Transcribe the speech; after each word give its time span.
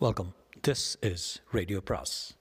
Welcome 0.00 0.34
this 0.68 0.96
is 1.00 1.42
radio 1.52 1.80
பிராஸ் 1.84 2.36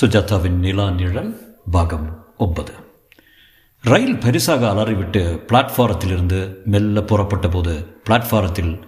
சுஜாதாவின் 0.00 0.58
நிலா 0.58 0.90
நிழல் 0.90 1.62
பாகம் 1.70 2.34
ஒன்பது. 2.36 2.72
ரயில் 3.80 4.16
பெரிசாக 4.16 4.68
அலறிவிட்டு 4.70 5.44
பிளாட்ஃபாரத்திலிருந்து 5.48 6.62
மெல்ல 6.64 7.02
புறப்பட்ட 7.02 7.48
போது 7.48 8.02
பிளாட்ஃபாரத்தில் 8.04 8.84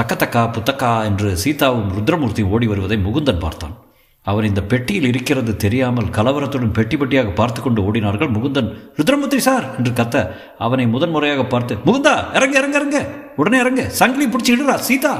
தக்கத்தக்கா 0.00 0.44
புத்தக்கா 0.58 1.04
என்று 1.04 1.36
சீதாவும் 1.36 1.92
ருத்ரமூர்த்தியும் 1.98 2.48
ஓடி 2.48 2.66
வருவதை 2.66 2.98
முகுந்தன் 2.98 3.38
பார்த்தான். 3.38 3.85
அவர் 4.26 4.48
இந்த 4.50 4.62
பெட்டியில் 4.70 5.08
இருக்கிறது 5.10 5.52
தெரியாமல் 5.56 6.08
கலவரத்துடன் 6.16 6.74
பெட்டி 6.78 6.96
பெட்டியாக 6.96 7.30
பார்த்து 7.34 7.60
கொண்டு 7.60 7.80
ஓடினார்கள். 7.82 8.30
முகுந்தன் 8.36 8.70
ருத்ரமூர்த்தி 8.98 9.38
சார்! 9.38 9.66
என்று 9.78 9.92
கத்த 9.92 10.16
அவனை 10.58 10.86
முதன் 10.86 11.14
முறையாக 11.14 11.44
பார்த்து 11.46 11.74
முகுந்தா 11.86 12.14
இறங்க 12.38 12.56
இறங்க 12.58 12.76
இறங்க! 12.80 13.00
உடனே 13.36 13.58
இறங்க! 13.58 13.82
சங்கிலி 14.00 14.26
பிடிச்சி 14.26 14.52
இடுறா 14.54 14.76
சீதா! 14.88 15.14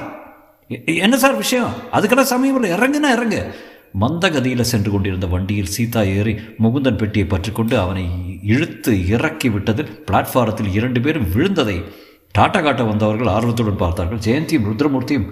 என்ன 1.05 1.17
சார் 1.17 1.37
விஷயம்? 1.37 1.73
அதுக்கெல்லாம் 1.93 2.33
சமயம் 2.35 2.59
இல்லை 2.61 2.71
இறங்குனா 2.77 3.11
இறங்க! 3.17 3.39
மந்தகதியில் 3.95 4.71
சென்று 4.71 4.91
கொண்டிருந்த 4.91 5.27
வண்டியில் 5.27 5.73
சீதா 5.75 6.01
ஏறி 6.17 6.33
முகுந்தன் 6.59 6.99
பெட்டியை 7.03 7.27
பற்றிக்கொண்டு 7.27 7.75
அவனை 7.79 8.05
இழுத்து 8.55 8.93
இறக்கி 9.09 9.49
விட்டதில் 9.49 9.93
பிளாட்ஃபாரத்தில் 10.09 10.75
இரண்டு 10.79 11.01
பேரும் 11.01 11.29
விழுந்ததை 11.35 11.77
டாட்டா 12.35 12.61
காட்ட 12.61 12.83
வந்தவர்கள் 12.85 13.31
ஆர்வத்துடன் 13.35 13.83
பார்த்தார்கள். 13.83 14.21
ஜெயந்தியும் 14.27 14.67
ருத்ரமூர்த்தியும் 14.69 15.29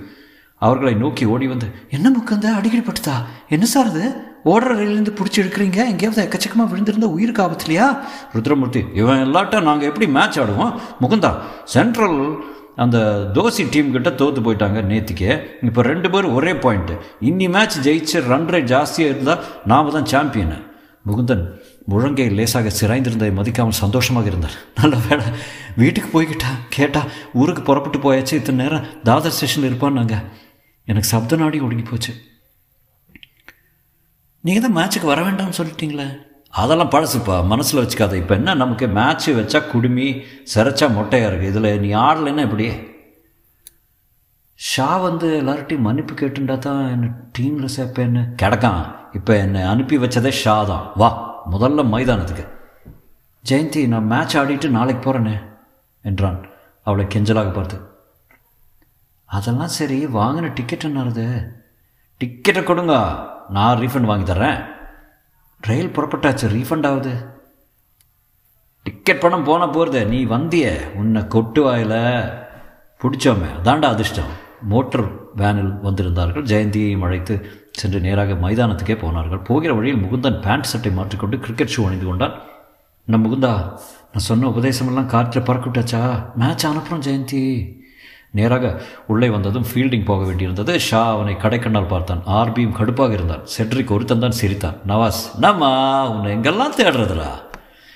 அவர்களை 0.67 0.93
நோக்கி 1.03 1.25
ஓடி 1.35 1.47
வந்து 1.53 1.69
என்ன 1.97 2.07
முக்கந்த? 2.17 2.47
அடிக்கடி 2.59 2.85
பட்டுதா? 2.87 3.17
என்ன 3.55 3.67
சார் 3.75 3.91
அது 3.93 4.05
ஓடுற 4.53 4.71
ரயிலிருந்து 4.79 5.13
பிடிச்சி 5.19 5.39
எடுக்கிறீங்க? 5.43 5.79
எங்கேயாவது 5.93 6.23
எக்கச்சக்கமாக 6.25 6.71
விழுந்திருந்த 6.73 7.09
உயிருக்கு 7.17 7.45
ஆபத்துலையா 7.47 7.87
ருத்ரமூர்த்தி 8.37 8.83
இவன் 9.01 9.23
எல்லாட்டும் 9.27 9.69
நாங்கள் 9.69 9.91
எப்படி 9.91 10.09
மேட்ச் 10.17 10.39
ஆடுவோம்? 10.43 10.75
முகுந்தா 11.05 11.31
சென்ட்ரல் 11.75 12.21
அந்த 12.83 12.99
தோசி 13.35 13.65
டீம் 13.75 13.93
கிட்ட 13.97 14.11
தோத்து 14.21 14.41
போயிட்டாங்க 14.47 14.79
நேற்றுக்கே 14.93 15.33
இப்போ 15.69 15.81
ரெண்டு 15.91 16.09
பேரும் 16.15 16.37
ஒரே 16.39 16.53
பாயிண்ட்டு 16.65 16.95
இன்னி 17.29 17.47
மேட்ச் 17.57 17.77
ஜெயிச்சு 17.87 18.23
ரன் 18.31 18.49
ரேட் 18.55 18.71
ஜாஸ்தியாக 18.73 19.13
இருந்தால் 19.13 19.45
நாம 19.73 19.93
தான் 19.97 20.11
சாம்பியனு 20.13 20.59
முகுந்தன் 21.09 21.45
முழங்கை 21.93 22.27
லேசாக 22.39 22.71
சிராய்ந்திருந்ததை 22.79 23.33
மதிக்காமல் 23.39 23.81
சந்தோஷமாக 23.83 24.31
இருந்தார். 24.31 24.55
நல்ல 24.81 24.95
வேலை 25.07 25.27
வீட்டுக்கு 25.81 26.09
போய்கிட்டா 26.15 26.51
கேட்டா 26.77 27.03
ஊருக்கு 27.41 27.63
புறப்பட்டு 27.69 27.99
போயாச்சு 28.05 28.39
இத்தனை 28.41 28.59
நேரம் 28.63 28.87
தாதர் 29.09 29.35
ஸ்டேஷனில் 29.37 29.69
இருப்பான்னாங்க. 29.71 30.17
எனக்கு 30.91 31.09
சப்த 31.15 31.37
நாடி 31.43 31.59
ஒடுங்கி 31.67 31.85
போச்சு. 31.89 32.13
நீங்கள் 34.47 34.65
தான் 34.65 34.77
மேட்ச்சுக்கு 34.79 35.11
வர 35.11 35.21
வேண்டாம்னு 35.27 35.59
சொல்லிட்டீங்களே? 35.59 36.09
அதெல்லாம் 36.63 36.91
பழசுப்பா 36.95 37.37
மனசில் 37.53 37.81
வச்சுக்காத. 37.83 38.17
இப்போ 38.23 38.35
என்ன 38.41 38.55
நமக்கு 38.63 38.87
மேட்ச்சு 38.99 39.31
வச்சா 39.39 39.61
குடுமி 39.71 40.09
சிரைச்சா 40.53 40.87
மொட்டையாக 40.97 41.29
இருக்குது 41.31 41.53
இதில் 41.53 41.81
நீ 41.85 41.91
ஆடலைன்னா 42.07 42.45
எப்படி 42.49 42.67
ஷா 44.59 44.89
வந்து 45.07 45.29
எல்லார்ட்டையும் 45.39 45.87
மன்னிப்பு 45.87 46.15
கேட்டுண்டா 46.21 46.57
தான் 46.67 46.83
என்னை 46.95 47.09
டீமில் 47.37 47.73
சேர்ப்பேன்னு 47.77 48.23
கிடக்கான். 48.43 48.85
இப்போ 49.19 49.33
என்னை 49.45 49.63
அனுப்பி 49.73 49.97
வச்சதே 50.05 50.33
ஷா 50.43 50.55
தான். 50.71 50.85
வா 51.01 51.09
முதல்ல 51.55 51.83
மைதானத்துக்கு. 51.95 52.45
ஜெயந்தி 53.45 53.81
நான் 53.95 54.11
மேட்ச் 54.13 54.37
ஆடிட்டு 54.41 54.69
நாளைக்கு 54.77 55.03
போகிறேனே 55.07 55.35
என்றான். 56.11 56.39
அவளை 56.87 57.05
கெஞ்சலாக 57.15 57.53
பார்த்து. 57.59 57.77
அதெல்லாம் 59.25 59.69
சரி 59.69 60.07
வாங்கின 60.07 60.53
டிக்கெட் 60.55 60.83
என்னது? 60.83 61.49
டிக்கெட்டை 62.25 62.63
கொடுங்க. 62.63 63.25
நான் 63.49 63.79
ரீஃபண்ட் 63.79 64.01
வாங்கி 64.01 64.33
தர்றேன். 64.33 64.65
ரயில் 65.61 65.93
புறப்பட்டாச்சு 65.93 66.49
ரீஃபண்ட் 66.49 66.87
ஆகுது. 66.87 67.27
டிக்கெட் 68.83 69.21
பணம் 69.21 69.45
போன 69.45 69.69
போகிறது 69.69 70.07
நீ 70.07 70.25
வந்திய. 70.25 70.93
உன்னை 70.95 71.27
கொட்டு 71.27 71.63
வாயில். 71.63 72.33
பிடிச்சோமே. 72.99 73.47
அதாண்டா 73.63 73.85
அதிர்ஷ்டம். 73.85 74.43
மோட்டர் 74.61 75.35
வேனில் 75.35 75.75
வந்திருந்தார்கள். 75.83 76.45
ஜெயந்தியையும் 76.45 77.03
அழைத்து 77.03 77.51
சென்று 77.73 78.01
நேராக 78.01 78.33
மைதானத்துக்கே 78.33 78.99
போனார்கள். 78.99 79.39
போகிற 79.39 79.75
வழியில் 79.75 80.05
முகுந்தன் 80.05 80.41
பேண்ட் 80.41 80.63
சட்டை 80.63 80.93
மாற்றிக்கொண்டு 80.93 81.39
கிரிக்கெட் 81.39 81.75
ஷூ 81.77 81.87
அணிந்து 81.87 82.07
கொண்டான். 82.07 82.41
என்ன 83.07 83.29
முகுந்தா 83.29 83.53
நான் 83.53 83.79
சொன்ன 84.15 84.49
உபதேசமெல்லாம் 84.49 85.07
காற்றில் 85.07 85.43
பறக்கிட்டாச்சா 85.43 86.35
மேட்ச் 86.35 86.67
அனுப்புகிறோம் 86.67 87.03
ஜெயந்தி. 87.07 87.77
நேராக 88.35 88.83
உள்ளே 89.07 89.29
வந்ததும் 89.29 89.67
ஃபீல்டிங் 89.71 90.05
போக 90.05 90.23
வேண்டியிருந்தது. 90.25 90.77
ஷா 90.89 91.03
அவனை 91.13 91.35
கடைக்கண்ணால் 91.35 91.93
பார்த்தான். 91.93 92.23
ஆர்பியும் 92.27 92.77
கடுப்பாக 92.79 93.13
இருந்தான். 93.13 93.45
செட்ரிக் 93.57 93.93
ஒருத்தன் 93.93 94.25
தான் 94.25 94.39
சிரித்தான். 94.41 94.79
நவாஸ் 94.87 95.21
நம்மா 95.41 95.71
உன்னை 96.11 96.31
எங்கெல்லாம் 96.37 96.79
தேடுறதுடா? 96.79 97.31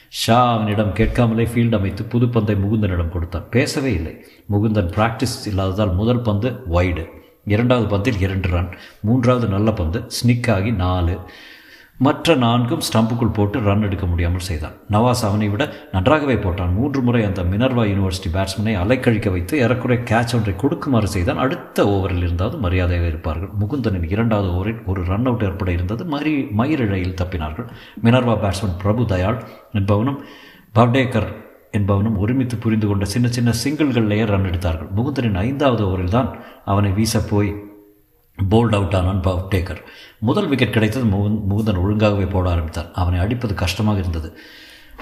ஷா 0.09 0.38
அவனிடம் 0.54 0.93
கேட்காமலே 0.93 1.44
ஃபீல்டு 1.44 1.75
அமைத்து 1.75 2.04
புது 2.04 2.28
பந்தை 2.28 2.54
முகுந்தனிடம் 2.54 3.09
கொடுத்தான். 3.09 3.49
பேசவே 3.50 3.93
இல்லை. 3.93 4.15
முகுந்தன் 4.53 4.93
பிராக்டிஸ் 4.97 5.37
இல்லாததால் 5.47 5.94
முதல் 5.94 6.22
பந்து 6.22 6.49
வைடு 6.70 7.05
இரண்டாவது 7.44 7.87
பந்தில் 7.97 8.20
இரண்டு 8.20 8.49
ரன் 8.49 8.72
மூன்றாவது 9.00 9.47
நல்ல 9.47 9.72
பந்து 9.72 10.00
ஸ்னிக் 10.19 10.50
ஆகி 10.53 10.70
நாலு. 10.84 11.16
மற்ற 12.07 12.35
நான்கும் 12.43 12.83
ஸ்டம்புக்குள் 12.89 13.33
போட்டு 13.37 13.61
ரன் 13.61 13.85
எடுக்க 13.87 14.07
முடியாமல் 14.07 14.45
செய்தான். 14.49 14.75
நவாஸ் 14.95 15.23
அவனை 15.29 15.49
விட 15.49 15.63
நன்றாகவே 15.93 16.35
போட்டான். 16.35 16.75
மூன்று 16.75 17.01
முறை 17.03 17.25
அந்த 17.25 17.43
மினர்வா 17.43 17.85
யூனிவர்சிட்டி 17.91 18.31
பேட்ஸ்மேனை 18.37 18.75
அலைக்கழிக்க 18.83 19.31
வைத்து 19.31 19.59
ஏறக்குறைய 19.59 20.03
கேட்ச் 20.11 20.35
ஒன்றை 20.37 20.55
கொடுக்குமாறு 20.57 21.09
செய்தான். 21.09 21.43
அடுத்த 21.45 21.87
ஓவரில் 21.95 22.25
இருந்தாவது 22.27 22.59
மரியாதையாக 22.67 23.07
இருப்பார்கள். 23.07 23.51
முகுந்தனின் 23.61 24.07
இரண்டாவது 24.15 24.51
ஓவரில் 24.53 24.81
ஒரு 24.87 25.03
ரன் 25.05 25.27
அவுட் 25.27 25.45
ஏற்பட 25.49 25.73
இருந்தது. 25.73 26.05
மறி 26.05 26.35
மயிரிழையில் 26.61 27.19
தப்பினார்கள். 27.23 27.69
மினர்வா 28.05 28.37
பேட்ஸ்மேன் 28.45 28.81
பிரபு 28.85 29.05
தயாள் 29.15 29.41
என்பவனும் 29.73 30.21
பவ்டேக்கர் 30.75 31.31
என்பவனும் 31.79 32.19
ஒருமித்து 32.19 32.57
புரிந்து 32.57 32.87
கொண்ட 32.87 33.05
சின்ன 33.15 33.29
சின்ன 33.29 33.51
சிங்கிள்களிலேயே 33.65 34.27
ரன் 34.27 34.45
எடுத்தார்கள். 34.45 34.93
முகுந்தனின் 34.97 35.41
ஐந்தாவது 35.47 35.83
ஓவரில் 35.89 36.17
தான் 36.19 36.31
அவனை 36.65 36.91
வீச 36.91 37.21
போய் 37.33 37.51
போல்ட் 38.39 38.75
அவுட் 38.77 38.95
ஆனான் 38.95 39.21
பவ்டேகர். 39.21 39.81
முதல் 40.27 40.49
விக்கெட் 40.51 40.75
கிடைத்தது 40.77 41.06
முகுந்த் 41.15 41.43
முகுந்தன் 41.51 41.81
ஒழுங்காகவே 41.83 42.27
போட 42.31 42.47
ஆரம்பித்தார். 42.51 42.89
அவனை 43.01 43.19
அடிப்பது 43.25 43.55
கஷ்டமாக 43.55 43.99
இருந்தது. 43.99 44.29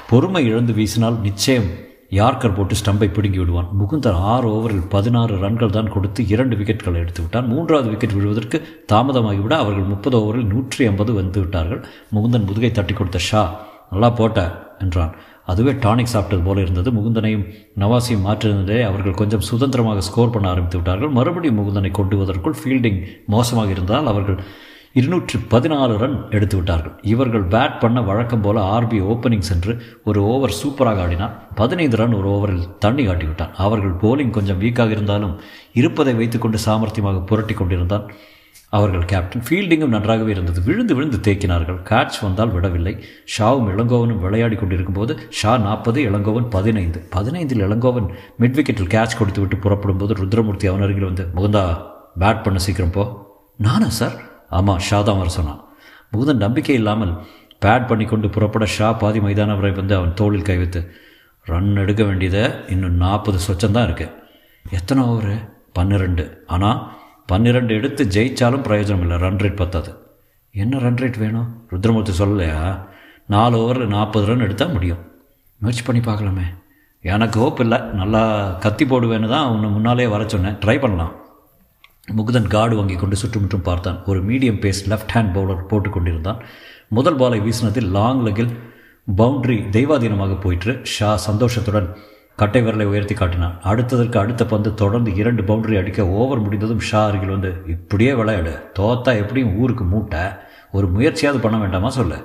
பொறுமை 0.08 0.42
இழந்து 0.48 0.72
வீசினால் 0.78 1.20
நிச்சயம் 1.26 1.68
யார்கர் 2.18 2.56
போட்டு 2.56 2.74
ஸ்டம்பை 2.80 3.08
பிடுங்கி 3.12 3.38
விடுவான். 3.38 3.70
முகுந்தன் 3.78 4.18
ஆறு 4.32 4.48
ஓவரில் 4.56 4.84
பதினாறு 4.94 5.34
ரன்கள் 5.44 5.72
தான் 5.76 5.92
கொடுத்து 5.94 6.20
இரண்டு 6.34 6.56
விக்கெட்களை 6.56 6.98
எடுத்து 7.04 7.22
விட்டான். 7.22 7.48
மூன்றாவது 7.52 7.88
விக்கெட் 7.92 8.16
விழுவதற்கு 8.18 8.58
தாமதமாகிவிட 8.92 9.56
அவர்கள் 9.62 9.88
முப்பது 9.92 10.18
ஓவரில் 10.20 10.50
நூற்றி 10.52 10.86
ஐம்பது 10.90 11.14
வந்து 11.20 11.40
விட்டார்கள். 11.40 11.80
முகுந்தன் 12.16 12.46
முதுகை 12.50 12.70
தட்டி 12.70 12.94
கொடுத்த 12.94 13.18
ஷா 13.18 13.42
நல்லா 13.92 14.10
போட்ட 14.10 14.38
என்றான். 14.84 15.12
அதுவே 15.52 15.72
டானிக் 15.86 16.12
சாப்பிட்டது 16.12 16.44
போல 16.46 16.60
இருந்தது. 16.60 16.88
முகுந்தனையும் 16.98 17.44
நவாசியும் 17.82 18.24
மாற்றிருந்ததே 18.28 18.78
அவர்கள் 18.90 19.18
கொஞ்சம் 19.22 19.44
சுதந்திரமாக 19.48 20.06
ஸ்கோர் 20.10 20.34
பண்ண 20.36 20.46
ஆரம்பித்து 20.52 20.78
விட்டார்கள். 20.80 21.12
மறுபடியும் 21.18 21.58
முகுந்தனை 21.60 21.92
கொண்டுவதற்குள் 22.00 22.58
ஃபீல்டிங் 22.62 23.00
மோசமாக 23.34 23.70
இருந்தால் 23.70 24.10
அவர்கள் 24.14 24.40
இருநூற்றி 24.98 25.38
பதினாலு 25.50 25.96
ரன் 25.96 26.30
எடுத்து 26.30 26.56
விட்டார்கள் 26.56 26.94
இவர்கள் 27.02 27.44
பேட் 27.44 27.80
பண்ண 27.80 28.00
வழக்கம் 28.00 28.40
போல 28.40 28.60
ஆர்பி 28.76 28.98
ஓப்பனிங் 29.12 29.48
சென்று 29.48 29.72
ஒரு 30.04 30.20
ஓவர் 30.24 30.54
சூப்பராக 30.60 31.02
ஆடினார் 31.04 31.34
பதினைந்து 31.54 31.96
ரன் 31.96 32.14
ஒரு 32.14 32.28
ஓவரில் 32.28 32.78
தண்ணி 32.78 33.06
காட்டிவிட்டான் 33.06 33.52
அவர்கள் 33.64 33.92
போலிங் 33.94 34.30
கொஞ்சம் 34.30 34.60
வீக்காக 34.60 34.90
இருந்தாலும் 34.90 35.34
இருப்பதை 35.72 36.14
வைத்துக்கொண்டு 36.14 36.58
சாமர்த்தியமாக 36.66 37.24
புரட்டி 37.24 37.54
கொண்டிருந்தான் 37.54 38.06
அவர்கள் 38.68 39.04
கேப்டன் 39.04 39.44
ஃபீல்டிங்கும் 39.48 39.94
நன்றாகவே 39.94 40.30
இருந்தது. 40.30 40.62
விழுந்து 40.62 40.94
விழுந்து 40.94 41.18
தேக்கினார்கள். 41.26 41.78
கேட்ச் 41.90 42.16
வந்தால் 42.22 42.52
விடவில்லை. 42.52 42.94
ஷாவும் 43.34 43.68
இளங்கோவனும் 43.72 44.20
விளையாடி 44.20 44.56
கொண்டிருக்கும் 44.56 44.94
போது 44.94 45.16
ஷா 45.28 45.58
நாற்பது 45.58 46.00
இளங்கோவன் 46.10 46.48
பதினைந்து. 46.50 47.00
பதினைந்தில் 47.16 47.64
இளங்கோவன் 47.66 48.08
மிட் 48.40 48.56
விக்கெட்டில் 48.58 48.92
கேட்ச் 48.94 49.18
கொடுத்து 49.18 49.40
விட்டு 49.40 49.56
புறப்படும் 49.56 49.96
போது 49.96 50.14
ருத்ரமூர்த்தி 50.14 50.68
அவன் 50.72 50.86
அருகில் 50.86 51.08
வந்து 51.10 51.26
முகுந்தா 51.36 51.64
பேட் 52.18 52.42
பண்ண 52.42 52.58
சீக்கிரம் 52.58 52.90
போ. 52.90 53.04
நானா 53.56 53.88
சார் 53.88 54.16
ஆமாம் 54.48 54.78
ஷா 54.78 55.00
தான் 55.00 55.18
வர 55.18 55.28
சொன்னான். 55.28 55.64
முகுதன் 56.12 56.44
நம்பிக்கை 56.44 56.74
இல்லாமல் 56.74 57.14
பேட் 57.64 57.86
பண்ணி 57.86 58.04
கொண்டு 58.04 58.30
புறப்பட 58.30 58.66
ஷா 58.66 58.92
பாதி 58.92 59.20
மைதானம் 59.20 59.60
வரை 59.60 59.70
வந்து 59.70 59.94
அவன் 59.94 60.14
தோளில் 60.14 60.42
கை 60.42 60.56
வைத்து 60.56 60.94
ரன் 61.44 61.76
எடுக்க 61.76 62.04
வேண்டியதை 62.04 62.50
இன்னும் 62.68 62.94
நாற்பது 62.94 63.38
சொச்சம்தான் 63.48 63.88
இருக்குது 63.88 64.14
எத்தனை 64.70 65.04
ஓவரு 65.04 65.48
பன்னிரெண்டு. 65.72 66.42
ஆனால் 66.46 66.92
பன்னிரெண்டு 67.26 67.74
எடுத்து 67.74 68.04
ஜெயித்தாலும் 68.04 68.64
பிரயோஜனம் 68.66 69.00
இல்லை. 69.00 69.16
ரன் 69.16 69.36
ரேட் 69.36 69.56
பத்தாது. 69.56 69.98
என்ன 70.50 70.78
ரன் 70.78 70.96
ரேட் 70.96 71.18
வேணும்? 71.18 71.66
ருத்ரமூர்த்தி 71.70 72.12
சொல்லலையா? 72.18 72.80
நாலு 73.26 73.56
ஓவரில் 73.58 73.86
நாற்பது 73.86 74.26
ரன் 74.26 74.40
எடுத்தால் 74.40 74.72
முடியும். 74.72 74.98
முயற்சி 75.58 75.82
பண்ணி 75.82 76.02
பார்க்கலாமே. 76.02 76.46
எனக்கு 77.00 77.40
ஹோப் 77.40 77.60
இல்லை. 77.60 77.78
நல்லா 77.78 78.50
கத்தி 78.52 78.84
போடுவேன்னு 78.84 79.28
தான் 79.28 79.48
உன்னை 79.48 79.70
முன்னாலே 79.70 80.06
வர 80.06 80.28
சொன்னேன். 80.28 80.54
ட்ரை 80.54 80.80
பண்ணலாம். 80.80 81.25
முகுதன் 82.14 82.48
கார்டு 82.48 82.76
வாங்கி 82.76 82.94
கொண்டு 82.94 83.16
சுற்றுமுற்றும் 83.16 83.62
பார்த்தான். 83.62 84.04
ஒரு 84.04 84.24
medium 84.24 84.60
pace 84.60 84.82
left 84.88 85.14
hand 85.14 85.32
bowler 85.36 85.66
போட்டு 85.66 85.90
கொண்டிருந்தான். 85.90 86.42
முதல் 86.88 87.16
பாலை 87.16 87.40
வீசினதில் 87.40 87.90
லாங் 87.90 88.26
லெக்கில் 88.26 88.52
பவுண்டரி 89.16 89.68
தெய்வாதீனமாக 89.70 90.40
போயிற்று. 90.40 90.80
ஷா 90.82 91.16
சந்தோஷத்துடன் 91.16 91.96
கட்டை 92.36 92.62
விரலை 92.62 92.84
உயர்த்தி 92.84 93.14
காட்டினான். 93.14 93.60
அடுத்ததற்கு 93.64 94.18
அடுத்த 94.18 94.46
பந்து 94.46 94.74
தொடர்ந்து 94.74 95.14
இரண்டு 95.14 95.42
பவுண்டரி 95.42 95.78
அடிக்க 95.78 96.08
ஓவர் 96.08 96.40
முடிந்ததும் 96.40 96.80
ஷா 96.80 97.06
அருகில் 97.06 97.28
வந்து 97.28 97.62
இப்படியே 97.66 98.14
விளையாடு. 98.14 98.70
தோத்தா 98.78 99.16
எப்படியும் 99.16 99.56
ஊருக்கு 99.56 99.84
மூட்டை. 99.84 100.20
ஒரு 100.72 100.88
முயற்சியாவது 100.88 101.38
பண்ண 101.38 101.58
வேண்டாமா 101.58 101.90
சொல்லு? 101.90 102.16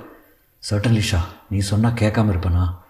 சர்டன்லி 0.70 0.98
ஷா. 0.98 1.18
நீ 1.50 1.58
சொன்னால் 1.58 1.92
கேட்காம 1.92 2.36
இருப்பேனா? 2.36 2.80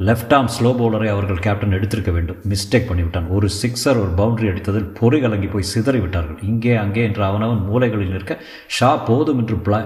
லெஃப்ட் 0.00 0.32
ஆர்ம் 0.36 0.50
ஸ்லோ 0.54 0.70
பவுலரை 0.78 1.06
அவர்கள் 1.12 1.38
கேப்டன் 1.44 1.74
எடுத்திருக்க 1.76 2.10
வேண்டும். 2.12 2.40
மிஸ்டேக் 2.50 2.88
பண்ணிவிட்டான். 2.88 3.28
ஒரு 3.36 3.48
சிக்ஸர் 3.60 4.00
ஒரு 4.02 4.10
பவுண்டரி 4.18 4.48
அடித்ததில் 4.50 4.88
பொறி 4.98 5.20
கலங்கி 5.20 5.46
போய் 5.46 5.70
சிதறி 5.70 5.98
விட்டார்கள். 5.98 6.42
இங்கே 6.42 6.74
அங்கே 6.74 7.02
என்று 7.04 7.24
அவனவன் 7.24 7.62
மூலைகளில் 7.68 8.12
நிற்க 8.16 8.38
ஷா 8.66 8.96
போதும் 8.96 9.38
என்று 9.38 9.56
பிளா 9.56 9.80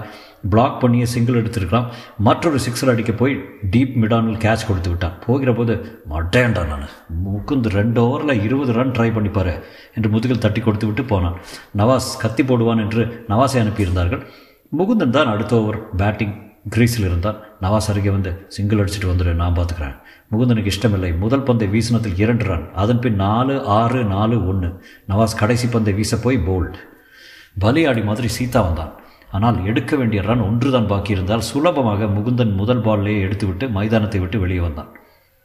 பிளாக் 0.51 0.79
பண்ணியே 0.81 1.05
சிங்கிள் 1.05 1.39
எடுத்திருக்கலாம் 1.41 1.87
மற்றொரு 2.27 2.59
சிக்ஸர் 2.65 2.91
அடிக்க 2.93 3.11
போய் 3.11 3.33
டீப் 3.73 3.95
மிடானில் 4.01 4.39
கேட்ச் 4.45 4.67
கொடுத்து 4.67 4.89
விட்டான். 4.89 5.15
போகிற 5.25 5.53
போது 5.53 5.73
மட்டேன்டா 6.13 6.63
நான். 6.73 6.87
முக்குந்து 7.25 7.71
ரெண்டு 7.79 8.01
ஓவரில் 8.05 8.43
இருபது 8.47 8.73
ரன் 8.73 8.95
ட்ரை 8.97 9.09
பண்ணிப்பார் 9.17 9.53
என்று 9.95 10.09
முதுகில் 10.09 10.45
தட்டி 10.45 10.61
கொடுத்து 10.61 10.85
விட்டு 10.85 11.03
போனான். 11.03 11.37
நவாஸ் 11.77 12.13
கத்தி 12.19 12.43
போடுவான் 12.43 12.83
என்று 12.85 13.25
நவாஸை 13.33 13.59
அனுப்பியிருந்தார்கள். 13.65 14.23
முகுந்தன் 14.79 15.17
தான் 15.17 15.33
அடுத்த 15.35 15.61
ஓவர் 15.61 15.81
பேட்டிங் 15.97 16.35
கிரீஸில் 16.65 17.07
இருந்தான் 17.09 17.37
நவாஸ் 17.61 17.89
அருகே 17.91 18.09
வந்து 18.09 18.31
சிங்கிள் 18.47 18.81
அடிச்சுட்டு 18.81 19.09
வந்துடு 19.11 19.31
நான் 19.33 19.55
பார்த்துக்கிறேன் 19.57 19.95
முகுந்தனுக்கு 20.31 20.71
இஷ்டமில்லை. 20.73 21.09
முதல் 21.13 21.43
பந்தை 21.43 21.67
வீசினத்தில் 21.67 22.19
இரண்டு 22.23 22.43
ரன். 22.43 22.65
அதன் 22.73 22.99
பின் 22.99 23.15
நாலு 23.15 23.55
ஆறு 23.65 24.03
நாலு 24.03 24.47
ஒன்று 24.47 24.69
நவாஸ் 25.07 25.39
கடைசி 25.39 25.67
பந்தை 25.67 25.93
வீச 25.93 26.19
போய் 26.19 26.37
போல்ட் 26.37 26.77
பலியாடி 27.59 28.03
மாதிரி 28.03 28.27
சீதா 28.27 28.61
வந்தான். 28.61 28.93
ஆனால் 29.31 29.65
எடுக்க 29.65 29.95
வேண்டிய 29.95 30.21
ரன் 30.21 30.41
ஒன்றுதான் 30.41 30.87
பாக்கி 30.87 31.11
இருந்தால் 31.11 31.47
சுலபமாக 31.49 32.05
முகுந்தன் 32.05 32.55
முதல் 32.55 32.81
பால்லேயே 32.81 33.19
எடுத்துவிட்டு 33.25 33.69
மைதானத்தை 33.69 34.19
விட்டு 34.19 34.39
வெளியே 34.39 34.59
வந்தான். 34.59 34.89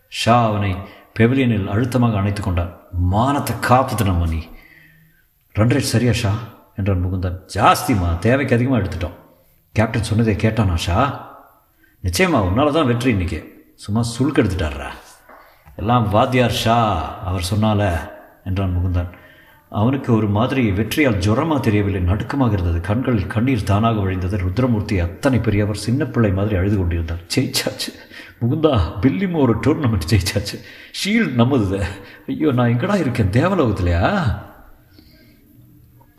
ஷா 0.08 0.46
அவனை 0.46 0.72
பெவிலியனில் 1.18 1.70
அழுத்தமாக 1.74 2.18
அணைத்து 2.18 2.42
கொண்டான். 2.42 2.72
மானத்தை 3.14 3.54
காப்புத்தினம் 3.70 4.04
நம்ம 4.04 4.26
நீ. 4.26 4.42
ரன் 5.54 5.68
ரேட் 5.68 5.92
சரியா 5.94 6.12
ஷா? 6.12 6.32
என்றான் 6.76 7.04
முகுந்தன். 7.04 7.38
ஜாஸ்திமா 7.54 8.18
தேவைக்கு 8.18 8.54
அதிகமாக 8.54 8.82
எடுத்துட்டோம். 8.82 9.16
கேப்டன் 9.78 10.08
சொன்னதை 10.10 10.34
கேட்டான் 10.44 10.76
ஷா 10.86 10.98
நிச்சயமா 12.04 12.38
உன்னால 12.48 12.72
தான் 12.72 12.90
வெற்றி 12.90 13.10
இன்னைக்கு. 13.10 13.38
சும்மா 13.84 14.02
சுழுக்கு 14.14 14.90
எல்லாம் 15.80 16.04
வாத்தியார் 16.10 16.58
ஷா 16.62 16.76
அவர் 17.28 17.48
சொன்னால 17.50 17.80
என்றான் 18.48 18.74
முகுந்தன். 18.76 19.10
அவனுக்கு 19.78 20.10
ஒரு 20.18 20.28
மாதிரி 20.36 20.62
வெற்றியால் 20.78 21.18
ஜுரமாக 21.24 21.60
தெரியவில்லை. 21.60 22.00
நடுக்கமாக 22.10 22.52
இருந்தது. 22.52 22.80
கண்களில் 22.80 23.32
கண்ணீர் 23.34 23.68
தானாக 23.70 23.98
வழிந்தது. 24.00 24.36
ருத்ரமூர்த்தி 24.44 24.96
அத்தனை 25.06 25.38
பெரியவர் 25.38 25.84
சின்ன 25.86 26.04
பிள்ளை 26.14 26.30
மாதிரி 26.38 26.56
அழுது 26.60 26.76
கொண்டிருந்தார். 26.76 27.22
ஜெயிச்சாச்சு. 27.34 27.90
முகுந்தா 28.40 28.72
பில்லிமோ 29.02 29.38
ஒரு 29.46 29.54
டூர்னமெண்ட் 29.66 30.08
ஜெயிச்சாச்சு. 30.12 30.56
ஷீல்ட் 31.00 31.36
நம்மது 31.40 31.82
ஐயோ 32.26 32.52
நான் 32.52 32.72
எங்கடா 32.74 32.96
இருக்கேன்? 33.04 33.34
தேவலோகத்திலையா? 33.38 34.04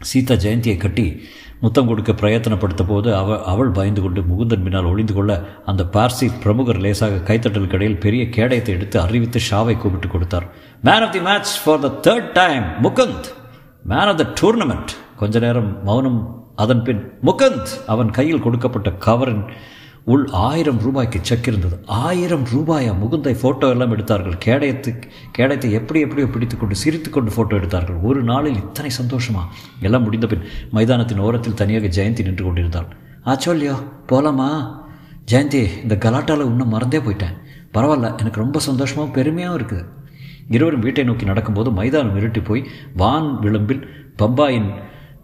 சீதா 0.09 0.35
ஜெயந்தியை 0.45 0.77
கட்டி 0.77 1.07
முத்தம் 1.61 1.87
கொடுக்க 1.87 2.11
பிரயத்தனப்படுத்த 2.11 2.83
போது 2.87 3.09
அவ 3.15 3.37
அவள் 3.43 3.71
பயந்து 3.77 4.01
கொண்டு 4.01 4.21
முகுந்தன் 4.21 4.63
பின்னால் 4.65 4.89
ஒளிந்து 4.91 5.13
கொள்ள 5.13 5.31
அந்த 5.65 5.83
பார்சி 5.95 6.27
பிரமுகர் 6.43 6.81
லேசாக 6.85 7.21
கைத்தட்டல் 7.29 7.71
கடையில் 7.71 7.99
பெரிய 7.99 8.23
கேடயத்தை 8.35 8.73
எடுத்து 8.77 8.99
அறிவித்து 8.99 9.39
ஷாவை 9.49 9.75
கூப்பிட்டு 9.77 10.07
கொடுத்தார். 10.07 10.45
Man 10.83 11.05
of 11.05 11.11
the 11.11 11.19
match 11.19 11.53
for 11.63 11.81
the 11.85 11.91
third 12.07 12.29
time 12.33 12.63
Mukund. 12.83 13.29
Man 13.83 14.11
of 14.11 14.19
the 14.21 14.25
tournament 14.41 14.93
கொஞ்ச 15.15 15.39
நேரம் 15.39 15.71
மௌனம் 15.83 16.21
அதன் 16.55 16.83
பின் 16.83 17.01
முகுந்த். 17.25 17.71
அவன் 17.87 18.11
கையில் 18.11 18.41
கொடுக்கப்பட்ட 18.41 18.89
கவரின் 19.05 19.43
உள் 20.13 20.25
ஆயிரம் 20.31 20.79
ரூபாய்க்கு 20.79 21.19
செக் 21.21 21.47
இருந்தது. 21.47 21.75
ஆயிரம் 21.85 22.43
ரூபாயா? 22.43 22.91
முகுந்தை 23.01 23.33
ஃபோட்டோ 23.41 23.69
எல்லாம் 23.69 23.91
எடுத்தார்கள். 23.91 24.37
கேடயத்து 24.45 24.91
கேடயத்தை 25.37 25.69
எப்படி 25.71 25.99
எப்படியோ 25.99 26.27
பிடித்துக்கொண்டு 26.27 26.75
சிரித்துக்கொண்டு 26.75 27.31
ஃபோட்டோ 27.31 27.53
எடுத்தார்கள். 27.53 27.97
ஒரு 28.01 28.23
நாளில் 28.23 28.55
இத்தனை 28.55 28.91
சந்தோஷமா? 29.01 29.43
எல்லாம் 29.79 30.03
முடிந்த 30.03 30.27
பின் 30.27 30.45
மைதானத்தின் 30.71 31.19
ஓரத்தில் 31.19 31.53
தனியாக 31.53 31.87
ஜெயந்தி 31.87 32.23
நின்று 32.23 32.45
கொண்டிருந்தாள். 32.45 32.87
ஆச்சோல்லியோ 33.25 33.75
போலாமா? 34.07 34.49
ஜெயந்தி 35.31 35.61
இந்த 35.83 35.95
கலாட்டாவில் 36.05 36.49
இன்னும் 36.51 36.73
மறந்தே 36.75 36.97
போயிட்டேன். 36.97 37.35
பரவாயில்ல 37.73 38.17
எனக்கு 38.17 38.43
ரொம்ப 38.43 38.59
சந்தோஷமாகவும் 38.67 39.15
பெருமையாகவும் 39.19 39.59
இருக்குது. 39.59 39.85
இருவரும் 40.49 40.79
வீட்டை 40.79 41.03
நோக்கி 41.03 41.25
நடக்கும்போது 41.25 41.71
மைதானம் 41.71 42.17
இருட்டி 42.19 42.43
போய் 42.43 42.67
வான் 42.95 43.39
விளிம்பில் 43.39 43.83
பம்பாயின் 44.21 44.69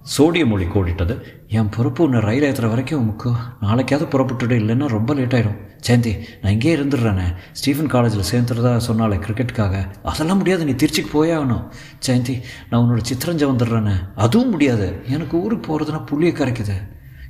சோடிய 0.04 0.46
மொழி 0.46 0.66
கோடிட்டது. 0.66 1.22
என் 1.48 1.70
பொறுப்பு 1.70 2.04
உன்னை 2.04 2.20
ரயில் 2.20 2.46
ஏற்றுற 2.52 2.70
வரைக்கும் 2.70 3.06
முக்கு 3.10 3.30
நாளைக்காவது 3.62 4.06
புறப்பட்டுட்டு 4.14 4.56
இல்லைன்னா 4.62 4.88
ரொம்ப 4.88 5.14
லேட் 5.14 5.36
சேந்தி 5.88 6.12
ஜெயந்தி 6.12 6.28
நான் 6.42 6.52
இங்கேயே 6.52 6.76
இருந்துடுறேனே. 6.76 7.26
ஸ்டீஃபன் 7.52 7.88
காலேஜில் 7.88 8.28
சேர்ந்துறதா 8.32 8.78
சொன்னாலே 8.78 9.16
கிரிக்கெட்டுக்காக. 9.16 9.90
அதெல்லாம் 10.04 10.38
முடியாது 10.38 10.66
நீ 10.66 10.72
திருச்சிக்கு 10.72 11.12
போயே 11.12 11.34
ஆகணும். 11.34 11.64
ஜெயந்தி 12.08 12.42
நான் 12.70 12.82
உன்னோட 12.82 13.04
சித்திரஞ்சை 13.12 13.48
வந்துடுறேனே. 13.52 13.96
அதுவும் 14.16 14.50
முடியாது. 14.50 15.02
எனக்கு 15.08 15.42
ஊருக்கு 15.42 15.66
போகிறதுனா 15.70 16.06
புள்ளியை 16.06 16.36
கரைக்குது. 16.36 16.76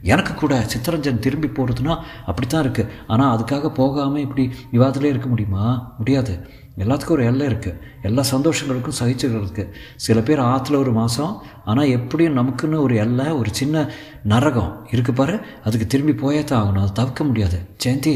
எனக்கு 0.01 0.33
கூட 0.33 0.65
சித்தரஞ்சன் 0.73 1.19
திரும்பி 1.19 1.47
போகிறதுனா 1.47 1.97
அப்படி 2.25 2.47
தான் 2.47 2.65
இருக்குது 2.65 2.89
ஆனால் 3.07 3.37
அதுக்காக 3.37 3.69
போகாமல் 3.69 4.21
இப்படி 4.21 4.51
விவாதத்திலே 4.71 5.03
இருக்க 5.03 5.27
முடியுமா? 5.27 5.95
முடியாது. 5.97 6.47
எல்லாத்துக்கும் 6.81 7.15
ஒரு 7.15 7.25
எல்லை 7.31 7.45
இருக்குது 7.49 7.79
எல்லா 8.07 8.23
சந்தோஷங்களுக்கும் 8.31 8.97
சகிச்சுகள் 8.99 9.43
இருக்குது 9.43 9.73
சில 10.05 10.19
பேர் 10.27 10.41
ஆற்றுல 10.51 10.79
ஒரு 10.83 10.91
மாதம் 10.99 11.33
ஆனால் 11.69 11.91
எப்படியும் 11.97 12.37
நமக்குன்னு 12.39 12.77
ஒரு 12.85 12.95
எல்லை 13.03 13.27
ஒரு 13.39 13.49
சின்ன 13.59 13.83
நரகம் 14.31 14.71
இருக்குது 14.91 15.17
பாரு 15.19 15.35
அதுக்கு 15.65 15.87
திரும்பி 15.93 16.15
போயே 16.23 16.41
தான் 16.43 16.61
ஆகணும். 16.61 16.83
அதை 16.83 16.93
தவிர்க்க 16.99 17.23
முடியாது. 17.29 17.59
ஜெயந்தி 17.83 18.15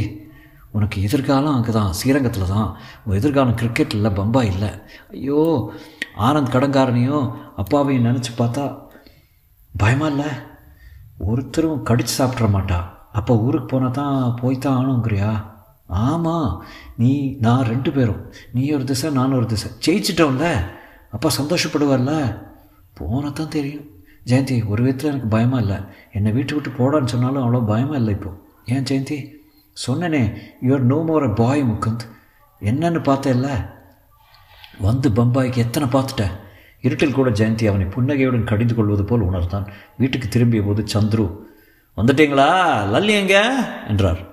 உனக்கு 0.78 0.98
எதிர்காலம் 1.08 1.56
அங்கே 1.58 1.72
தான் 1.78 1.94
ஸ்ரீரங்கத்தில் 2.00 2.52
தான் 2.56 2.70
உன் 3.04 3.18
எதிர்காலம் 3.20 3.60
கிரிக்கெட் 3.62 3.96
இல்லை 3.98 4.12
பம்பா 4.20 4.42
இல்லை. 4.52 4.72
ஐயோ 5.16 5.44
ஆனந்த் 6.28 6.54
கடங்காரனையும் 6.56 7.28
அப்பாவையும் 7.64 8.08
நினச்சி 8.10 8.34
பார்த்தா 8.42 8.66
பயமா 9.82 10.08
இல்லை. 10.14 10.30
ஒருத்தரும் 11.30 11.86
கடிச்சு 11.90 12.14
சாப்பிட்ற 12.20 12.48
மாட்டா. 12.56 12.80
அப்போ 13.20 13.34
ஊருக்கு 13.46 13.70
போனால் 13.72 13.96
தான் 14.00 14.18
போய் 14.42 14.64
தான் 14.64 14.76
ஆகணுங்கிறியா? 14.80 15.32
ஆமாம் 15.88 16.66
நீ 16.98 17.38
நான் 17.40 17.64
ரெண்டு 17.64 17.92
பேரும். 17.92 18.32
நீ 18.54 18.72
ஒரு 18.72 18.84
திசை 18.84 19.12
நான் 19.12 19.34
ஒரு 19.34 19.46
திசை. 19.46 19.72
ஜெயிச்சிட்டோம்ல? 19.86 20.66
அப்பா 21.12 21.30
சந்தோஷப்படுவார்ல? 21.38 22.42
போனால் 22.94 23.34
தான் 23.34 23.48
தெரியும். 23.48 23.86
ஜெயந்தி 24.26 24.68
ஒரு 24.68 24.84
விதத்தில் 24.84 25.10
எனக்கு 25.10 25.28
பயமாக 25.28 25.62
இல்லை. 25.62 25.78
என்னை 26.12 26.32
வீட்டு 26.32 26.56
விட்டு 26.56 26.70
போடான்னு 26.70 27.06
சொன்னாலும் 27.06 27.44
அவ்வளோ 27.44 27.66
பயமாக 27.66 27.98
இல்லை 27.98 28.14
இப்போது 28.14 28.38
ஏன் 28.66 28.84
ஜெயந்தி? 28.84 29.36
சொன்னனே 29.88 30.36
யுவர் 30.64 30.80
நோ 30.80 31.04
மோர் 31.04 31.24
அ 31.24 31.28
பாய் 31.28 31.64
முக்குந்த் 31.64 32.04
என்னன்னு 32.62 33.00
பார்த்தேல்ல 33.04 33.76
வந்து 34.80 35.10
பம்பாய்க்கு 35.10 35.56
எத்தனை 35.56 35.90
பார்த்துட்டேன் 35.90 36.32
இருட்டில் 36.82 37.14
கூட 37.14 37.30
ஜெயந்தி 37.30 37.68
அவனை 37.68 37.88
புன்னகையுடன் 37.88 38.44
கடிந்து 38.44 38.76
கொள்வது 38.76 39.04
போல் 39.04 39.22
உணர்ந்தான். 39.22 39.72
வீட்டுக்கு 39.98 40.28
திரும்பிய 40.28 40.64
போது 40.64 40.84
சந்துரு 40.84 41.46
வந்துட்டீங்களா? 41.98 42.50
லல்லி 42.94 43.10
எங்க? 43.10 43.68
என்றார். 43.88 44.27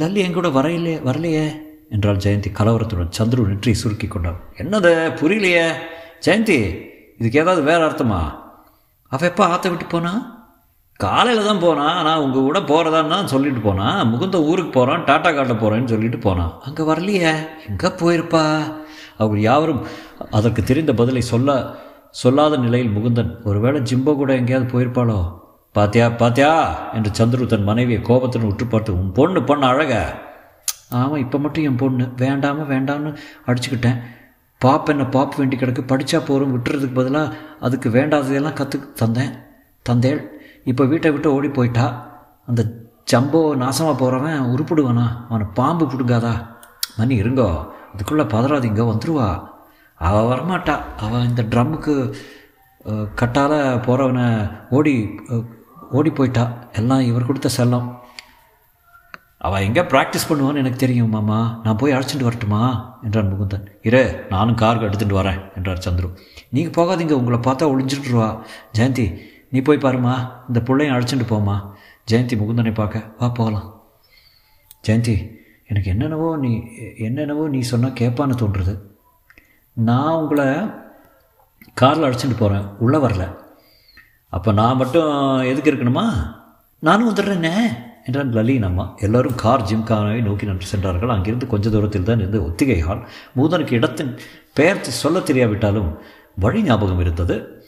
லல்லி 0.00 0.20
எங்கூட 0.26 0.48
வரையிலே 0.56 0.92
வரலையே 1.06 1.46
என்றாள் 1.94 2.20
ஜெயந்தி 2.24 2.50
கலவரத்துடன் 2.58 3.16
சந்துரு 3.16 3.42
நெற்றி 3.48 3.72
சுருக்கி 3.80 4.06
கொண்டாள். 4.08 4.38
என்னது 4.62 4.90
புரியலையே. 5.20 5.64
ஜெயந்தி 6.24 6.56
இதுக்கு 7.18 7.40
ஏதாவது 7.42 7.62
வேற 7.62 7.80
அர்த்தமா? 7.88 8.20
அவ 9.12 9.26
எப்போ 9.30 9.44
ஆற்ற 9.46 9.66
விட்டு 9.70 9.86
போனா? 9.86 10.12
காலையில் 11.00 11.48
தான் 11.48 11.62
போனான் 11.64 11.96
ஆனால் 11.98 12.22
உங்கள் 12.24 12.46
கூட 12.46 12.58
போகிறதான்னு 12.70 13.14
தான் 13.14 13.30
சொல்லிட்டு 13.34 13.60
போனான் 13.60 14.00
முகுந்த 14.12 14.40
ஊருக்கு 14.50 14.72
போகிறான் 14.78 15.04
டாட்டா 15.08 15.30
காட்ட 15.34 15.54
போகிறேன்னு 15.62 15.92
சொல்லிட்டு 15.94 16.18
போனான் 16.26 16.52
அங்கே 16.68 16.82
வரலையே 16.90 17.32
எங்கே 17.70 17.90
போயிருப்பா? 18.02 18.44
அவர் 19.22 19.38
யாவரும் 19.48 19.82
அதற்கு 20.38 20.62
தெரிந்த 20.70 20.94
பதிலை 21.02 21.24
சொல்ல 21.32 21.58
சொல்லாத 22.22 22.56
நிலையில் 22.66 22.94
முகுந்தன் 22.96 23.32
ஒருவேளை 23.50 23.80
ஜிம்போ 23.90 24.14
கூட 24.16 24.32
எங்கேயாவது 24.40 24.72
போயிருப்பாளோ? 24.72 25.20
பாத்தியா 25.76 26.06
பாத்தியா? 26.20 26.50
என்று 26.96 27.10
சந்துரு 27.18 27.44
தன் 27.50 27.68
மனைவியை 27.68 28.00
கோபத்துடன் 28.08 28.48
உற்று 28.48 28.64
பார்த்து 28.66 28.90
உன் 28.98 29.12
பொண்ணு 29.18 29.40
பொண்ணு 29.48 29.64
அழக? 29.66 29.92
ஆமாம் 30.98 31.22
இப்போ 31.24 31.38
மட்டும் 31.44 31.66
என் 31.68 31.78
பொண்ணு. 31.82 32.04
வேண்டாமல் 32.22 32.68
வேண்டாம்னு 32.72 33.10
அடிச்சுக்கிட்டேன். 33.46 34.00
பாப் 34.64 34.90
என்ன 34.92 35.04
பாப் 35.14 35.36
வேண்டி 35.38 35.56
கிடக்கு 35.56 35.82
படித்தா 35.92 36.18
போகிறோம் 36.26 36.52
விட்டுறதுக்கு 36.54 36.96
பதிலாக 36.98 37.36
அதுக்கு 37.66 37.88
வேண்டாததையெல்லாம் 37.90 38.58
கற்று 38.60 38.78
தந்தேன். 39.00 39.32
தந்தேள். 39.88 40.20
இப்போ 40.72 40.84
வீட்டை 40.92 41.10
விட்டு 41.14 41.32
ஓடி 41.36 41.48
போயிட்டா. 41.58 41.86
அந்த 42.46 42.62
ஜம்போ 43.12 43.40
நாசமாக 43.62 43.96
போகிறவன் 44.02 44.44
உருப்பிடுவானா? 44.52 45.06
அவனை 45.28 45.46
பாம்பு 45.54 45.86
பிடுங்காதா? 45.86 46.34
மணி 46.98 47.14
இருங்கோ. 47.22 47.48
அதுக்குள்ளே 47.94 48.24
பதறாதீங்க 48.34 48.82
வந்துடுவா 48.92 49.30
அவள் 50.08 50.28
வரமாட்டா. 50.30 50.76
அவன் 51.06 51.28
இந்த 51.30 51.42
ட்ரம்முக்கு 51.52 51.96
கட்டால் 53.20 53.58
போகிறவனை 53.86 54.28
ஓடி 54.76 54.94
ஓடி 55.98 56.10
போயிட்டா 56.10 56.44
எல்லாம் 56.80 57.08
இவர் 57.08 57.28
கொடுத்த 57.28 57.48
செல்லம். 57.56 57.88
அவள் 59.46 59.64
எங்கே 59.66 59.82
ப்ராக்டிஸ் 59.92 60.26
பண்ணுவான்னு 60.28 60.60
எனக்கு 60.62 60.82
தெரியும் 60.82 61.12
மாமா. 61.14 61.38
நான் 61.64 61.78
போய் 61.80 61.94
அழைச்சிட்டு 61.94 62.26
வரட்டுமா? 62.28 62.60
என்றான் 63.06 63.30
முகுந்தன். 63.32 63.64
இரு 63.88 64.02
நானும் 64.32 64.58
காருக்கு 64.62 64.88
எடுத்துகிட்டு 64.88 65.18
வரேன் 65.20 65.40
என்றார் 65.56 65.84
சந்துரு. 65.86 66.08
நீங்கள் 66.54 66.76
போகாதீங்க 66.78 67.14
உங்களை 67.20 67.38
பார்த்தா 67.46 67.70
ஒளிஞ்சிட்டுருவா 67.72 68.28
ஜெயந்தி 68.78 69.06
நீ 69.54 69.60
போய் 69.68 69.84
பாருமா. 69.84 70.14
இந்த 70.48 70.60
பிள்ளையும் 70.68 70.94
அழைச்சிட்டு 70.96 71.26
போமா 71.32 71.56
ஜெயந்தி 72.10 72.36
முகுந்தனை 72.40 72.74
பார்க்க 72.80 73.04
வா 73.18 73.28
போகலாம். 73.40 73.68
ஜெயந்தி 74.86 75.16
எனக்கு 75.70 75.90
என்னென்னவோ 75.94 76.30
நீ 76.44 76.52
என்னென்னவோ 77.08 77.44
நீ 77.54 77.60
சொன்னால் 77.72 77.98
கேட்பான்னு 78.00 78.40
தோன்றுறது 78.40 78.74
நான் 79.76 80.18
உங்களை 80.22 80.48
காரில் 81.80 82.06
அழைச்சிட்டு 82.06 82.36
போகிறேன் 82.38 82.66
உள்ளே 82.84 82.98
வரல. 83.04 83.26
அப்போ 84.32 84.52
நான் 84.52 84.76
மட்டும் 84.76 85.38
எதுக்கு 85.38 85.70
இருக்கணுமா? 85.70 86.34
நானும் 86.78 87.14
வந்துடுறேனே 87.14 87.56
என்றான் 88.04 88.32
லலின் 88.32 88.62
அம்மா. 88.62 88.94
எல்லாரும் 88.96 89.34
கார் 89.34 89.62
ஜிம்கானாவை 89.62 90.22
நோக்கி 90.22 90.46
நின்று 90.46 90.66
சென்றார்கள். 90.66 91.08
அங்கிருந்து 91.08 91.46
கொஞ்ச 91.46 91.70
தூரத்தில் 91.70 92.02
தான் 92.02 92.18
இருந்து 92.18 92.44
ஒத்திகை 92.44 92.80
ஹால் 92.80 93.08
மூதனுக்கு 93.36 93.72
இடத்தின் 93.72 94.18
பெயர் 94.54 94.84
சொல்ல 94.84 95.18
தெரியாவிட்டாலும் 95.18 95.98
வழி 96.36 96.62
ஞாபகம் 96.62 97.00
இருந்தது. 97.00 97.64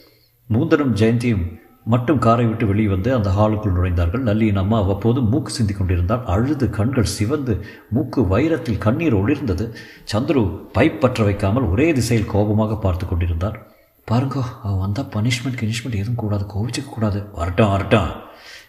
மூந்தனும் 0.53 0.93
ஜெயந்தியும் 0.93 1.45
மட்டும் 1.83 2.19
காரை 2.19 2.45
விட்டு 2.45 2.67
வெளியே 2.67 2.87
வந்து 2.87 3.13
அந்த 3.13 3.29
ஹாலுக்குள் 3.29 3.75
நுழைந்தார்கள். 3.75 4.23
லல்லியின் 4.23 4.55
அம்மா 4.55 4.77
அவ்வப்போது 4.77 5.21
மூக்கு 5.21 5.51
சிந்தி 5.51 5.73
கொண்டிருந்தால் 5.73 6.25
அழுது 6.25 6.69
கண்கள் 6.69 7.13
சிவந்து 7.17 7.65
மூக்கு 7.89 8.21
வைரத்தில் 8.21 8.77
கண்ணீர் 8.77 9.15
ஒளிர்ந்தது. 9.15 9.73
சந்துரு 10.13 10.65
பைப் 10.73 10.99
பற்ற 10.99 11.23
வைக்காமல் 11.23 11.69
ஒரே 11.69 11.93
திசையில் 11.93 12.27
கோபமாக 12.27 12.77
பார்த்து 12.77 13.07
கொண்டிருந்தார். 13.07 13.74
பாருங்கோ 14.11 14.43
அவன் 14.63 14.79
வந்தால் 14.79 15.11
பனிஷ்மெண்ட் 15.15 15.59
கினிஷ்மெண்ட் 15.61 15.99
எதுவும் 16.01 16.21
கூடாது 16.23 16.45
கோவிச்சிக்க 16.45 16.89
கூடாது. 16.89 17.29
வரட்டும் 17.31 17.69
வரட்டும். 17.69 18.09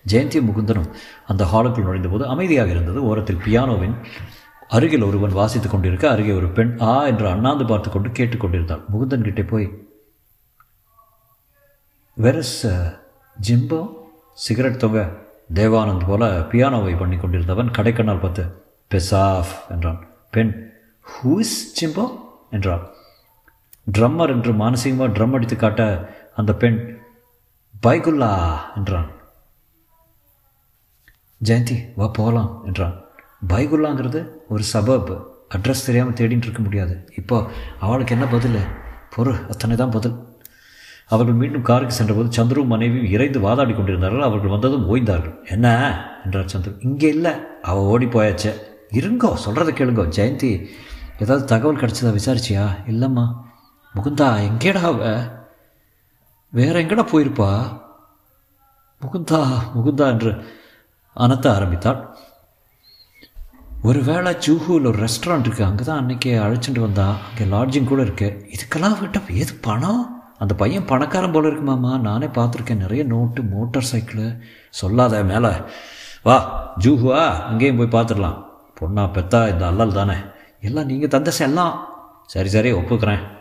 ஜெயந்தி 0.09 0.38
முகுந்தனும் 0.49 0.90
அந்த 1.26 1.45
ஹாலுக்குள் 1.45 1.87
நுழைந்தபோது 1.87 2.26
அமைதியாக 2.26 2.71
இருந்தது. 2.71 3.05
ஓரத்தில் 3.05 3.43
பியானோவின் 3.47 3.97
அருகில் 4.69 5.02
ஒருவன் 5.02 5.33
வாசித்துக் 5.33 5.71
கொண்டிருக்க 5.71 6.11
அருகே 6.11 6.33
ஒரு 6.33 6.49
பெண் 6.49 6.78
ஆ 6.81 7.07
என்று 7.07 7.28
அண்ணாந்து 7.28 7.64
பார்த்து 7.64 7.90
கொண்டு 7.90 8.09
கேட்டுக்கொண்டிருந்தாள் 8.09 8.83
முகுந்தன் 8.93 9.23
கிட்டே 9.23 9.43
போய் 9.43 9.69
வெரஸ் 12.23 12.66
ஜிம்போ? 13.49 13.81
சிகரெட் 14.33 14.78
தொகை 14.78 15.05
தேவானந்த் 15.55 16.07
போல 16.07 16.38
பியானோவை 16.38 16.99
பண்ணி 16.99 17.16
கொண்டிருந்தவன் 17.16 17.71
கடைக்கண்ணால் 17.71 18.21
பார்த்து 18.21 18.45
பெசாஃப் 18.90 19.55
என்றான். 19.69 20.00
பெண் 20.31 20.52
ஹூஸ் 21.14 21.57
ஜிம்போ 21.81 22.07
என்றான் 22.50 22.87
ட்ரம்மர் 23.93 24.28
என்று 24.28 24.52
மானசீகமாக 24.52 25.12
ட்ரம் 25.12 25.35
அடித்து 25.35 25.57
காட்ட 25.57 26.11
அந்த 26.35 26.55
பெண் 26.55 26.99
பைகுல்லா 27.87 28.57
என்றான். 28.76 29.11
ஜெயந்தி 31.45 31.76
வா 31.97 32.07
போகலாம் 32.07 32.62
என்றான். 32.64 33.05
பைகுல்லாங்கிறது 33.49 34.28
ஒரு 34.49 34.64
சபப் 34.73 35.23
அட்ரஸ் 35.57 35.85
தெரியாமல் 35.87 36.12
தேடிட்டு 36.12 36.43
இருக்க 36.43 36.62
முடியாது. 36.62 37.09
இப்போ 37.16 37.50
அவளுக்கு 37.81 38.14
என்ன 38.14 38.26
பதில்? 38.26 38.59
பொறு 39.16 39.47
அத்தனை 39.47 39.76
தான் 39.76 39.90
பதில். 39.90 40.25
அவர்கள் 41.09 41.35
மீண்டும் 41.35 41.62
காருக்கு 41.62 41.95
சென்றபோது 41.95 42.45
சந்துரும் 42.45 42.66
மனைவியும் 42.66 43.11
இறைந்து 43.11 43.40
வாதாடி 43.40 43.75
கொண்டிருந்தார்கள். 43.75 44.23
அவர்கள் 44.23 44.50
வந்ததும் 44.50 44.97
ஓய்ந்தார்கள். 44.97 45.49
என்ன? 45.49 45.66
என்றார் 46.25 46.45
சந்துரு. 46.45 46.76
இங்கே 46.81 47.09
இல்லை. 47.09 47.33
அவள் 47.62 47.85
ஓடி 47.85 48.07
போயாச்சே. 48.07 48.52
இருங்கோ 48.93 49.37
சொல்கிறத 49.47 49.71
கேளுங்கோ. 49.73 50.07
ஜெயந்தி 50.16 50.66
ஏதாவது 51.19 51.47
தகவல் 51.47 51.76
கிடச்சதா 51.76 52.16
விசாரிச்சியா? 52.19 52.69
இல்லைம்மா. 52.87 53.45
முகுந்தா 53.97 54.29
எங்கேடா 54.49 54.83
அவ? 54.83 55.03
வேற 56.53 56.83
எங்கடா 56.83 57.05
போயிருப்பா? 57.12 57.50
முகுந்தா 59.03 59.41
முகுந்தா 59.75 60.07
என்று 60.07 60.31
அனத்த 61.17 61.47
ஆரம்பித்தாள். 61.55 62.00
ஒரு 63.83 64.03
வேளை 64.03 64.37
ஜூஹூவில் 64.47 64.88
ஒரு 64.91 64.99
ரெஸ்டாரண்ட் 65.05 65.47
இருக்குது 65.47 65.69
அங்கே 65.69 65.85
தான் 65.85 66.00
அன்றைக்கி 66.03 66.31
அழைச்சிட்டு 66.45 66.81
வந்தா. 66.81 67.17
அங்கே 67.29 67.45
லாட்ஜிங் 67.45 67.85
கூட 67.85 68.03
இருக்குது 68.03 68.55
இதுக்கெல்லாம் 68.55 69.00
விட்டால் 69.00 69.35
ஏது 69.35 69.55
பணம்? 69.55 70.25
அந்த 70.38 70.55
பையன் 70.55 70.85
பணக்காரன் 70.85 71.33
போல 71.33 71.49
இருக்குமாம்மா 71.49 71.99
நானே 71.99 72.26
பார்த்துருக்கேன். 72.26 72.83
நிறைய 72.85 73.05
நோட்டு 73.05 73.43
மோட்டார் 73.43 73.91
சைக்கிளு 73.93 74.38
சொல்லாத 74.71 75.23
மேலே. 75.25 75.53
வா 76.23 76.37
ஜூஹுவா 76.85 77.23
அங்கேயும் 77.50 77.76
போய் 77.76 77.95
பார்த்துடலாம். 77.97 78.38
பொண்ணா 78.81 79.05
பெத்தா 79.17 79.49
இந்த 79.49 79.67
அல்லல் 79.67 79.93
தானே. 79.93 80.17
எல்லாம் 80.61 80.87
நீங்கள் 80.87 81.09
தந்த 81.09 81.33
செல்லாம். 81.38 81.75
சரி 82.26 82.49
சரி 82.49 82.73
ஒப்புக்கிறேன். 82.73 83.36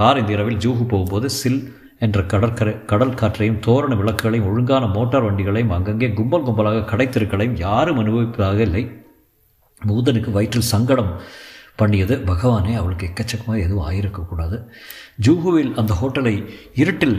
கார் 0.00 0.18
இந்த 0.20 0.32
இரவில் 0.34 0.60
ஜூஹு 0.64 0.82
போகும்போது 0.90 1.28
சில் 1.38 1.58
என்ற 2.04 2.18
கடற்கரை 2.32 2.72
கடல் 2.90 3.16
காற்றையும் 3.20 3.58
தோரண 3.66 3.92
விளக்குகளையும் 4.00 4.46
ஒழுங்கான 4.50 4.84
மோட்டார் 4.94 5.24
வண்டிகளையும் 5.26 5.74
அங்கங்கே 5.76 6.08
கும்பல் 6.18 6.46
கும்பலாக 6.46 6.84
கடைத்திருக்களையும் 6.92 7.58
யாரும் 7.64 8.00
அனுபவிப்பதாக 8.02 8.58
இல்லை. 8.68 8.82
மூதனுக்கு 9.80 10.30
வயிற்றில் 10.36 10.70
சங்கடம் 10.70 11.12
பண்ணியது. 11.80 12.16
பகவானே 12.30 12.72
அவளுக்கு 12.80 13.10
எக்கச்சக்கமாக 13.10 13.64
எதுவும் 13.66 13.86
ஆயிருக்கக்கூடாது. 13.90 14.56
ஜூஹுவில் 15.26 15.72
அந்த 15.82 15.94
ஹோட்டலை 16.00 16.34
இருட்டில் 16.82 17.18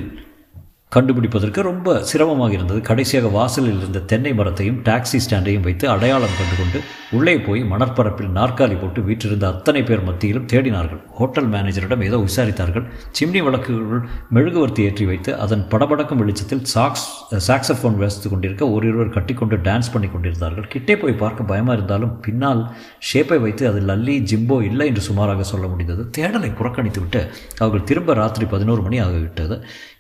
கண்டுபிடிப்பதற்கு 0.95 1.62
ரொம்ப 1.67 1.89
சிரமமாக 2.10 2.51
இருந்தது. 2.57 2.79
கடைசியாக 2.88 3.27
வாசலில் 3.36 3.77
இருந்த 3.81 4.00
தென்னை 4.12 4.31
மரத்தையும் 4.39 4.79
டாக்ஸி 4.88 5.19
ஸ்டாண்டையும் 5.25 5.65
வைத்து 5.67 5.86
அடையாளம் 5.93 6.36
கண்டுகொண்டு 6.39 6.79
உள்ளே 7.17 7.36
போய் 7.45 7.62
மணற்பரப்பில் 7.71 8.33
நாற்காலி 8.38 8.75
போட்டு 8.81 9.00
வீற்றிருந்த 9.07 9.45
அத்தனை 9.53 9.81
பேர் 9.89 10.03
மத்தியிலும் 10.07 10.48
தேடினார்கள். 10.51 11.00
ஹோட்டல் 11.19 11.48
மேனேஜரிடம் 11.53 12.03
ஏதோ 12.07 12.17
விசாரித்தார்கள். 12.25 12.86
சிம்னி 13.17 13.41
விளக்குகள் 13.48 14.03
மெழுகுவர்த்தி 14.38 14.81
ஏற்றி 14.89 15.05
வைத்து 15.12 15.31
அதன் 15.45 15.63
படபடக்கும் 15.74 16.21
வெளிச்சத்தில் 16.21 16.63
சாக்ஸ் 16.74 17.05
சாக்ஸஃபோன் 17.48 17.98
வாசித்து 18.01 18.29
கொண்டிருக்க 18.33 18.69
ஓரிருவர் 18.75 19.13
கட்டிக்கொண்டு 19.15 19.57
டான்ஸ் 19.67 19.91
பண்ணி 19.95 20.10
கொண்டிருந்தார்கள். 20.15 20.67
கிட்டே 20.75 20.95
போய் 21.03 21.19
பார்க்க 21.24 21.50
பயமாக 21.53 21.77
இருந்தாலும் 21.79 22.13
பின்னால் 22.27 22.63
ஷேப்பை 23.12 23.39
வைத்து 23.45 23.65
அது 23.71 23.81
லல்லி 23.91 24.17
ஜிம்போ 24.31 24.60
இல்லை 24.69 24.88
என்று 24.91 25.05
சுமாராக 25.10 25.48
சொல்ல 25.53 25.65
முடிந்தது. 25.74 26.03
தேடலை 26.19 26.51
புறக்கணித்து 26.60 27.01
விட்டு 27.05 27.24
அவர்கள் 27.62 27.88
திரும்ப 27.91 28.19
ராத்திரி 28.21 28.48
பதினோரு 28.55 28.83
மணி 28.88 29.00
ஆகிவிட்டது. 29.07 29.57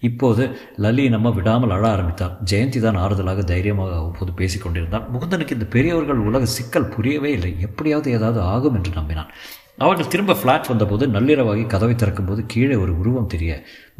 இப்போது 0.09 0.43
லல்லி 0.83 1.05
நம்ம 1.13 1.29
விடாமல் 1.37 1.73
அழ 1.75 1.83
ஆரம்பித்தார் 1.89 2.35
ஜெயந்தி 2.51 2.79
தான் 2.79 2.99
ஆறுதலாக 3.03 3.43
தைரியமாக 3.51 3.95
அவ்வப்போது 3.95 4.31
பேசிக் 4.33 4.63
கொண்டிருந்தார் 4.63 5.07
முகுந்தனுக்கு 5.13 5.51
இந்த 5.51 5.67
பெரியவர்கள் 5.75 6.25
உலக 6.29 6.45
சிக்கல் 6.57 6.91
புரியவே 6.95 7.31
இல்லை. 7.31 7.51
எப்படியாவது 7.59 8.11
ஏதாவது 8.11 8.39
ஆகும் 8.53 8.75
என்று 8.75 8.91
நம்பினான். 8.99 9.31
அவர்கள் 9.77 10.11
திரும்ப 10.13 10.33
ஃப்ளாட் 10.33 10.67
வந்தபோது 10.67 11.07
நள்ளிரவாகி 11.07 11.63
கதவை 11.67 11.95
திறக்கும்போது 11.95 12.43
கீழே 12.47 12.75
ஒரு 12.75 12.93
உருவம் 12.97 13.31
தெரிய 13.33 13.51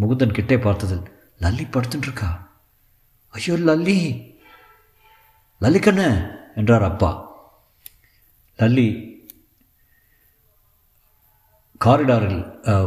முகுந்தன் 0.01 0.37
கிட்டே 0.37 0.57
பார்த்ததில் 0.57 1.05
லல்லி 1.43 1.65
படுத்துட்டுருக்கா 1.75 2.29
ஐயோ 3.33 3.55
லல்லி 3.69 3.99
லல்லி 5.61 5.81
என்றார் 6.55 6.83
அப்பா. 6.83 7.11
லல்லி 8.59 8.87
காரிடாரில் 11.85 12.41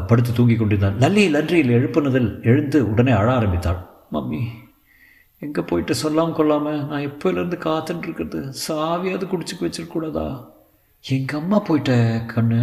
படுத்து 0.09 0.31
தூங்கி 0.37 0.57
கொண்டிருந்தான். 0.57 0.99
நல்லியில் 1.05 1.35
லன்றியில் 1.37 1.73
எழுப்புனதில் 1.79 2.31
எழுந்து 2.51 2.79
உடனே 2.91 3.13
அழ 3.21 3.29
ஆரம்பித்தாள். 3.39 3.81
மம்மி 4.15 4.41
எங்கே 5.43 5.63
போயிட்டு 5.71 5.95
சொல்லாமல் 6.03 6.37
கொள்ளாமல் 6.39 6.83
நான் 6.91 7.07
எப்போலேருந்து 7.09 7.59
காத்துட்டு 7.65 8.07
இருக்கிறது 8.07 8.41
சாவியாவது 8.65 9.27
குடிச்சுக்க 9.33 9.63
வச்சிருக்கூடாதா 9.67 10.27
எங்கள் 11.05 11.41
அம்மா 11.41 11.59
போயிட்ட 11.69 11.93
கண்ணு. 12.33 12.61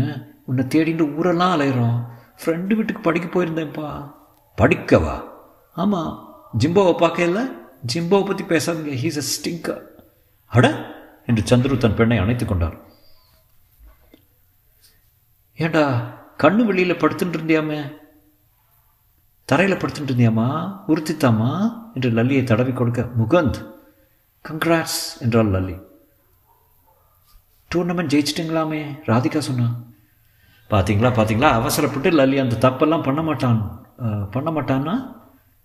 உன்னை 0.49 0.63
தேடிட்டு 0.73 1.05
ஊரெல்லாம் 1.17 1.53
அலையிறோம். 1.55 1.97
ஃப்ரெண்டு 2.41 2.77
வீட்டுக்கு 2.77 3.01
படிக்க 3.07 3.27
போயிருந்தேன்ப்பா. 3.33 3.89
படிக்கவா? 4.57 5.15
ஆமாம் 5.75 6.13
ஜிம்போவை 6.61 6.93
பார்க்கல 7.03 7.43
ஜிம்போவை 7.91 8.23
பற்றி 8.29 8.45
பேசாதீங்க. 8.53 8.95
ஹீஸ் 9.03 9.19
அ 9.23 9.25
ஸ்டிங்கா 9.33 9.75
அட 10.51 10.65
என்று 11.29 11.43
சந்துரு 11.51 11.77
தன் 11.83 11.99
பெண்ணை 11.99 12.17
அணைத்து 12.23 12.45
கொண்டார். 12.45 12.77
ஏண்டா 15.57 15.85
கண்ணு 16.43 16.55
வெளியில் 16.55 16.95
படுத்துட்டு 16.95 17.35
இருந்தியாமே? 17.37 17.91
தரையில் 19.45 19.77
படுத்துட்டு 19.77 20.11
இருந்தியாமா? 20.11 20.47
உறுத்தித்தாமா 20.87 21.51
என்று 21.93 22.09
லல்லியை 22.09 22.43
தடவி 22.43 22.73
கொடுக்க 22.73 23.09
முகந்த் 23.19 23.65
கங்க்ராட்ஸ் 24.49 24.99
என்றாள் 25.19 25.47
லல்லி. 25.47 25.81
டூர்னமெண்ட் 27.75 28.13
ஜெயிச்சிட்டிங்களாமே? 28.13 28.99
ராதிகா 29.05 29.37
சொன்னா. 29.37 29.67
பார்த்தீங்களா 30.69 31.09
பார்த்தீங்களா 31.17 31.49
அவசரப்பட்டு 31.49 32.11
லல்லி 32.11 32.39
அந்த 32.39 32.69
தப்பெல்லாம் 32.69 33.03
பண்ண 33.03 33.21
மாட்டான். 33.21 33.85
பண்ண 34.31 34.51
மாட்டான்னா? 34.51 35.15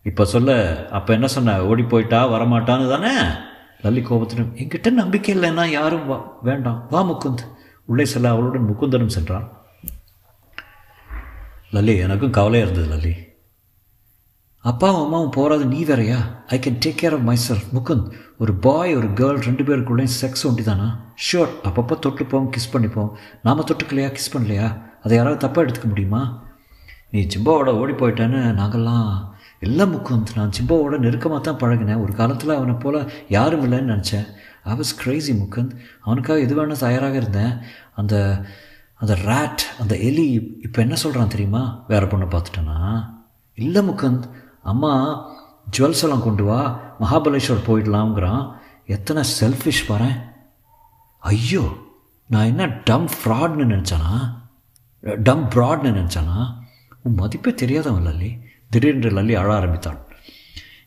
இப்போ 0.03 0.25
சொல்ல 0.25 0.89
அப்போ 0.91 1.13
என்ன 1.13 1.27
சொன்ன? 1.27 1.65
ஓடி 1.65 1.83
போயிட்டா 1.83 2.29
வரமாட்டான்னு 2.29 2.89
தானே? 2.89 3.17
லல்லி 3.83 4.03
கோபத்தினும் 4.05 4.53
என்கிட்ட 4.55 4.91
நம்பிக்கை 4.91 5.39
இல்லைன்னா 5.39 5.67
யாரும் 5.67 6.07
வா 6.07 6.39
வேண்டாம். 6.43 6.87
வா 6.91 7.03
முகுந்த். 7.03 7.45
உள்ளே 7.85 8.05
செல்ல 8.05 8.31
அவளுடன் 8.31 8.69
முகுந்தனும் 8.69 9.15
சென்றான். 9.19 9.56
லல்லி 11.77 11.99
எனக்கும் 11.99 12.31
கவலையாக 12.31 12.73
இருந்தது 12.73 12.97
லல்லி. 12.97 13.15
அப்பாவும் 14.59 15.05
அம்மாவும் 15.05 15.31
போகிறது 15.31 15.65
நீ 15.67 15.85
வேறையா? 15.85 16.45
I 16.47 16.59
can 16.59 16.79
take 16.87 16.97
care 17.03 17.13
of 17.13 17.21
myself 17.49 17.75
Mukund 17.75 18.13
ஒரு 18.39 18.55
பாய் 18.55 18.97
ஒரு 18.97 19.09
கேர்ள் 19.09 19.41
ரெண்டு 19.41 19.63
பேருக்குள்ளேயும் 19.63 20.17
செக்ஸ் 20.21 20.45
ஒண்டி 20.45 20.63
தானா 20.63 21.15
ஷோர் 21.15 21.49
அப்பப்போ 21.65 21.97
தொட்டுப்போம் 22.07 22.49
கிஸ் 22.51 22.73
பண்ணிப்போம். 22.73 23.11
நாம் 23.43 23.67
தொட்டுக்கலையா 23.67 24.11
கிஸ் 24.11 24.33
பண்ணலையா? 24.33 24.81
அதை 25.03 25.17
யாராவது 25.17 25.49
தப்பாக 25.49 25.67
எடுத்துக்க 25.67 25.85
முடியுமா? 25.85 26.45
நீ 27.11 27.27
ஜிம்பாவோட 27.35 27.67
ஓடி 27.67 27.93
போயிட்டேன்னு 27.93 28.41
நாங்கள்லாம் 28.61 29.29
இல்லை 29.61 29.87
முக்குந்த் 29.87 30.35
நான் 30.35 30.51
ஜிம்பாவோட 30.59 30.99
நெருக்கமாக 30.99 31.53
தான் 31.53 31.61
பழகினேன். 31.61 32.03
ஒரு 32.03 32.13
காலத்தில் 32.13 32.51
அவனை 32.51 32.75
போல் 32.75 33.13
யாரும் 33.29 33.73
இல்லைன்னு 33.73 33.91
நினச்சேன். 33.93 34.27
ஐ 34.65 34.73
வாஸ் 34.73 34.97
கிரேசி 34.97 35.33
முக்குந்த் 35.33 35.71
அவனுக்காக 36.01 36.41
எது 36.41 36.55
வேணால் 36.57 36.79
தயாராக 36.79 37.17
இருந்தேன். 37.17 37.59
அந்த 37.95 38.45
அந்த 39.01 39.15
ரேட் 39.31 39.63
அந்த 39.81 39.95
எலி 40.09 40.27
இப்போ 40.67 40.79
என்ன 40.83 40.95
சொல்கிறான் 40.95 41.33
தெரியுமா? 41.35 41.63
வேறு 41.89 42.07
பொண்ணை 42.07 42.29
பார்த்துட்டேன்னா 42.35 42.79
இல்லை 43.55 43.83
முகுந்த் 43.89 44.27
அம்மா 44.63 44.93
ஜுவல்ஸ் 45.79 46.03
எல்லாம் 46.03 46.23
கொண்டு 46.23 46.45
வா 46.45 46.61
மகாபலேஸ்வர் 47.01 47.67
போயிடலாம்ங்கிறான். 47.67 48.43
எத்தனை 48.87 49.23
செல்ஃபிஷ் 49.41 49.87
பாரு 49.89 50.11
ஐயோ 51.19 51.65
நான் 52.29 52.51
என்ன 52.53 52.65
டம் 52.85 53.09
ஃப்ராட்னு 53.17 53.67
நினச்சானா? 53.73 54.13
டம் 55.29 55.45
ப்ராட்னு 55.55 55.91
நினச்சானா? 55.99 56.39
உன் 57.03 57.15
மதிப்பே 57.15 57.55
தெரியாதவன் 57.55 58.07
லல்லி. 58.07 58.31
திடீரென்று 58.71 59.11
லல்லி 59.11 59.35
அழ 59.43 59.49
ஆரம்பித்தான் 59.55 60.01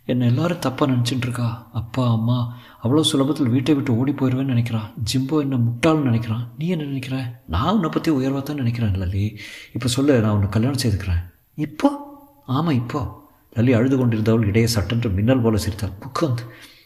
என்னை 0.05 0.27
எல்லாரும் 0.27 0.63
தப்பாக 0.65 0.91
நினச்சிட்டு 0.91 1.25
இருக்கா? 1.27 1.69
அப்பா 1.73 2.03
அம்மா 2.11 2.37
அவ்வளோ 2.83 3.03
சுலபத்தில் 3.11 3.49
வீட்டை 3.49 3.73
விட்டு 3.73 3.97
ஓடி 3.97 4.11
போயிடுவேன்னு 4.11 4.53
நினைக்கிறான். 4.53 4.93
ஜிம்போ 5.13 5.39
என்ன 5.39 5.55
முட்டாள்னு 5.55 6.07
நினைக்கிறான். 6.07 6.47
நீ 6.57 6.67
என்ன 6.67 6.83
நினைக்கிற? 6.83 7.41
நான் 7.47 7.73
உன்னை 7.73 7.89
பற்றி 7.89 8.11
உயர்வாக 8.11 8.43
தான் 8.43 8.55
நினைக்கிறேன் 8.55 8.93
லல்லி. 8.93 9.35
இப்போ 9.73 9.87
சொல்லு 9.87 10.21
நான் 10.21 10.31
உன்னை 10.31 10.49
கல்யாணம் 10.49 10.79
செய்துக்கிறேன். 10.83 11.33
இப்போ? 11.55 12.17
ஆமாம் 12.45 12.73
இப்போ. 12.73 13.27
லல்லி 13.55 13.71
அழுது 13.71 14.07
கொண்டிருந்தவள் 14.07 14.45
இடையே 14.45 14.67
சட்டென்று 14.67 15.09
மின்னல் 15.09 15.41
போல 15.41 15.57
சிரித்தாள். 15.57 15.91
முக்குந்த் 15.99 16.45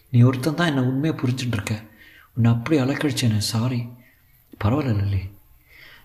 நீ 0.09 0.21
ஒருத்தன் 0.21 0.55
தான் 0.55 0.67
என்னை 0.67 0.83
உண்மையாக 0.83 1.27
புரிஞ்சுட்டு 1.27 1.53
இருக்க. 1.53 1.83
உன்னை 2.35 2.51
அப்படி 2.51 2.79
அலக்கழிச்சேனே 2.79 3.38
சாரி 3.38 3.85
பரவாயில்ல 4.63 4.95
லல்லி. 5.01 5.31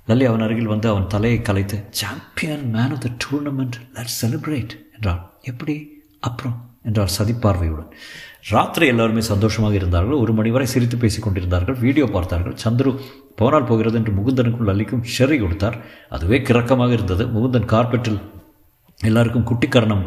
லல்லி 0.07 0.25
அவன் 0.25 0.41
அருகில் 0.41 0.67
வந்து 0.67 0.89
அவன் 0.89 1.07
தலையை 1.07 1.43
கலைத்து 1.43 1.85
champion 1.91 2.71
man 2.71 2.91
of 2.91 3.01
the 3.01 3.11
tournament 3.25 3.73
let 3.95 4.11
celebrate 4.23 4.95
என்றாள். 4.95 5.31
எப்படி? 5.41 6.03
அப்புறம்? 6.21 6.68
என்றார் 6.85 7.15
சதிப்பார்வையுடன். 7.19 7.91
ராத்திரி 8.51 8.87
எல்லாருமே 8.87 9.23
சந்தோஷமாக 9.31 9.75
இருந்தார்கள். 9.75 10.21
ஒரு 10.25 10.33
மணி 10.33 10.51
வரை 10.51 10.67
சிரித்து 10.67 10.97
பேசிக் 10.97 11.25
கொண்டிருந்தார்கள். 11.25 11.77
வீடியோ 11.85 12.07
பார்த்தார்கள். 12.07 12.57
சந்துரு 12.65 12.91
போனால் 13.41 13.69
போகிறது 13.71 13.97
என்று 13.99 14.13
முகுந்தனுக்கும் 14.13 14.69
லல்லிக்கும் 14.69 15.05
ஷெரி 15.17 15.39
கொடுத்தார். 15.41 15.77
அதுவே 16.09 16.39
கிறக்கமாக 16.39 16.93
இருந்தது. 16.93 17.27
முகுந்தன் 17.27 17.71
கார்பெட்டில் 17.75 18.21
எல்லாருக்கும் 19.01 19.49
குட்டிக்கரணம் 19.51 20.05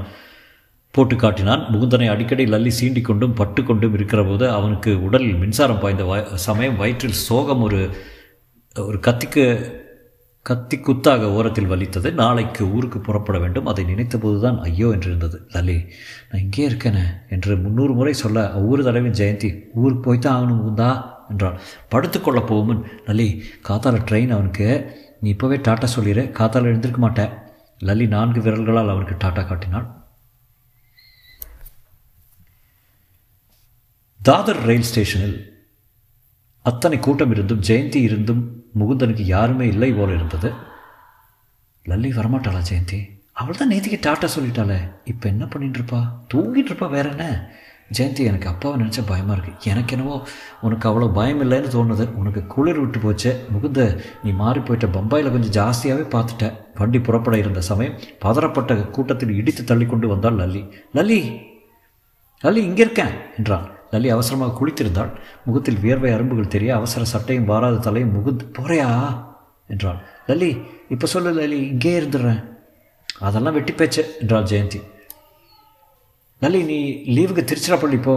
போட்டு 0.92 1.16
காட்டினான். 1.16 1.62
முகுந்தனை 1.74 2.08
அடிக்கடி 2.14 2.46
லல்லி 2.46 2.72
சீண்டி 2.80 3.02
கொண்டும் 3.02 3.34
பட்டு 3.34 3.62
கொண்டும் 3.64 3.94
இருக்கிற 3.94 4.24
போது 4.24 4.46
அவனுக்கு 4.50 4.94
உடலில் 5.02 5.40
மின்சாரம் 5.44 5.80
பாய்ந்த 5.80 6.04
சமயம் 6.48 6.80
வயிற்றில் 6.82 7.22
சோகம் 7.28 7.62
ஒரு 7.62 7.80
ஒரு 8.76 8.98
கத்திக்கு 9.00 9.44
கத்தி 10.46 10.78
குத்தாக 10.78 11.24
ஓரத்தில் 11.38 11.70
வலித்தது. 11.72 12.14
நாளைக்கு 12.14 12.72
ஊருக்கு 12.76 13.00
புறப்பட 13.00 13.40
வேண்டும். 13.40 13.66
அதை 13.66 13.84
நினைத்த 13.84 14.18
போதுதான் 14.18 14.60
ஐயோ 14.60 14.88
என்றிருந்தது. 14.88 15.38
லலி 15.56 15.76
நான் 16.30 16.42
இங்கே 16.42 16.70
இருக்கேனே 16.70 17.04
என்று 17.30 17.58
முன்னூறு 17.58 17.94
முறை 17.94 18.14
சொல்ல 18.14 18.54
ஒவ்வொரு 18.54 18.84
தடவையும் 18.84 19.18
ஜெயந்தி 19.20 19.50
ஊருக்கு 19.74 20.04
போய்த்தான் 20.08 20.38
ஆகணும் 20.38 20.60
முகுந்தா 20.62 20.90
என்றாள். 21.30 21.60
படுத்துக்கொள்ள 21.90 22.42
போகுமன் 22.42 22.84
லலி 23.06 23.44
காத்தால 23.70 24.02
ட்ரெயின் 24.10 24.36
அவனுக்கு. 24.38 24.68
நீ 25.20 25.34
இப்போவே 25.34 25.58
டாட்டா 25.68 25.84
சொல்லிடு 25.84 26.24
காத்தால 26.40 26.70
எழுந்திருக்க 26.72 27.02
மாட்டேன் 27.02 27.34
லலி 27.80 28.08
நான்கு 28.08 28.42
விரல்களால் 28.42 28.94
அவனுக்கு 28.94 29.16
டாட்டா 29.26 29.44
காட்டினாள். 29.48 29.88
தாதர் 34.20 34.64
ரயில் 34.66 34.90
ஸ்டேஷனில் 34.90 35.38
அத்தனை 36.66 37.00
கூட்டம் 37.00 37.32
இருந்தும் 37.32 37.64
ஜெயந்தி 37.68 38.00
இருந்தும் 38.08 38.61
முகுந்தனுக்கு 38.80 39.24
யாருமே 39.26 39.68
இல்லை 39.68 39.94
போல 39.94 40.14
இருந்தது. 40.14 40.54
லல்லி 41.86 42.10
வரமாட்டாளா 42.14 42.60
ஜெயந்தி? 42.60 43.00
அவள் 43.34 43.58
தான் 43.58 43.68
நேத்திக்கு 43.68 44.00
டாட்டா 44.06 44.28
சொல்லிட்டாளே. 44.36 44.80
இப்போ 45.06 45.30
என்ன 45.30 45.46
பண்ணிட்டு 45.46 45.80
இருப்பா 45.80 46.00
தூங்கிட்டு 46.34 46.68
இருப்பா 46.68 46.90
வேற 46.90 47.10
என்ன? 47.10 47.50
ஜெயந்தி 47.92 48.24
எனக்கு 48.24 48.48
அப்பாவை 48.48 48.82
நினச்சா 48.82 49.06
பயமாக 49.08 49.36
இருக்குது 49.36 49.70
எனக்கு 49.70 49.96
என்னவோ 49.96 50.26
உனக்கு 50.62 50.90
அவ்வளோ 50.90 51.14
பயம் 51.14 51.42
இல்லைன்னு 51.42 51.68
தோணுது. 51.68 52.16
உனக்கு 52.16 52.48
குளிர் 52.48 52.80
விட்டு 52.80 53.00
போச்சு. 53.00 53.46
முகுந்த 53.50 53.98
நீ 54.24 54.32
மாறி 54.32 54.60
போயிட்ட 54.60 54.88
பம்பாயில் 54.88 55.32
கொஞ்சம் 55.32 55.52
ஜாஸ்தியாகவே 55.52 56.06
பார்த்துட்ட. 56.16 56.54
வண்டி 56.76 57.00
புறப்பட 57.00 57.38
இருந்த 57.38 57.62
சமயம் 57.62 57.98
பதறப்பட்ட 58.22 58.90
கூட்டத்தில் 58.90 59.36
இடித்து 59.36 59.64
தள்ளி 59.64 59.86
கொண்டு 59.86 60.08
வந்தாள் 60.08 60.36
லல்லி. 60.36 60.64
லல்லி! 60.96 61.22
லல்லி 62.44 62.58
இங்கே 62.58 62.82
இருக்கேன்! 62.82 63.16
என்றான். 63.38 63.81
லலி 63.92 64.10
அவசரமாக 64.10 64.54
குளித்திருந்தாள். 64.60 65.12
முகத்தில் 65.46 65.80
வியர்வை 65.80 66.12
அரும்புகள் 66.12 66.48
தெரிய 66.48 66.76
அவசர 66.76 67.06
சட்டையும் 67.06 67.46
வாராத 67.46 67.78
தலையும் 67.78 68.14
முகுந்து 68.16 68.42
போறையா? 68.42 68.90
என்றாள். 69.68 70.00
லலி 70.28 70.62
இப்போ 70.90 71.08
சொல்லு 71.08 71.32
லலி 71.32 71.68
இங்கே 71.68 72.00
இருந்துடுறேன். 72.00 72.44
அதெல்லாம் 73.20 73.54
வெட்டி 73.54 73.72
பேச்சு 73.72 74.16
என்றாள் 74.20 74.44
ஜெயந்தி. 74.44 74.82
லலி 76.40 76.64
நீ 76.64 76.80
லீவுக்கு 77.16 77.44
திருச்சிராப்பள்ளி 77.44 78.02
போ. 78.02 78.16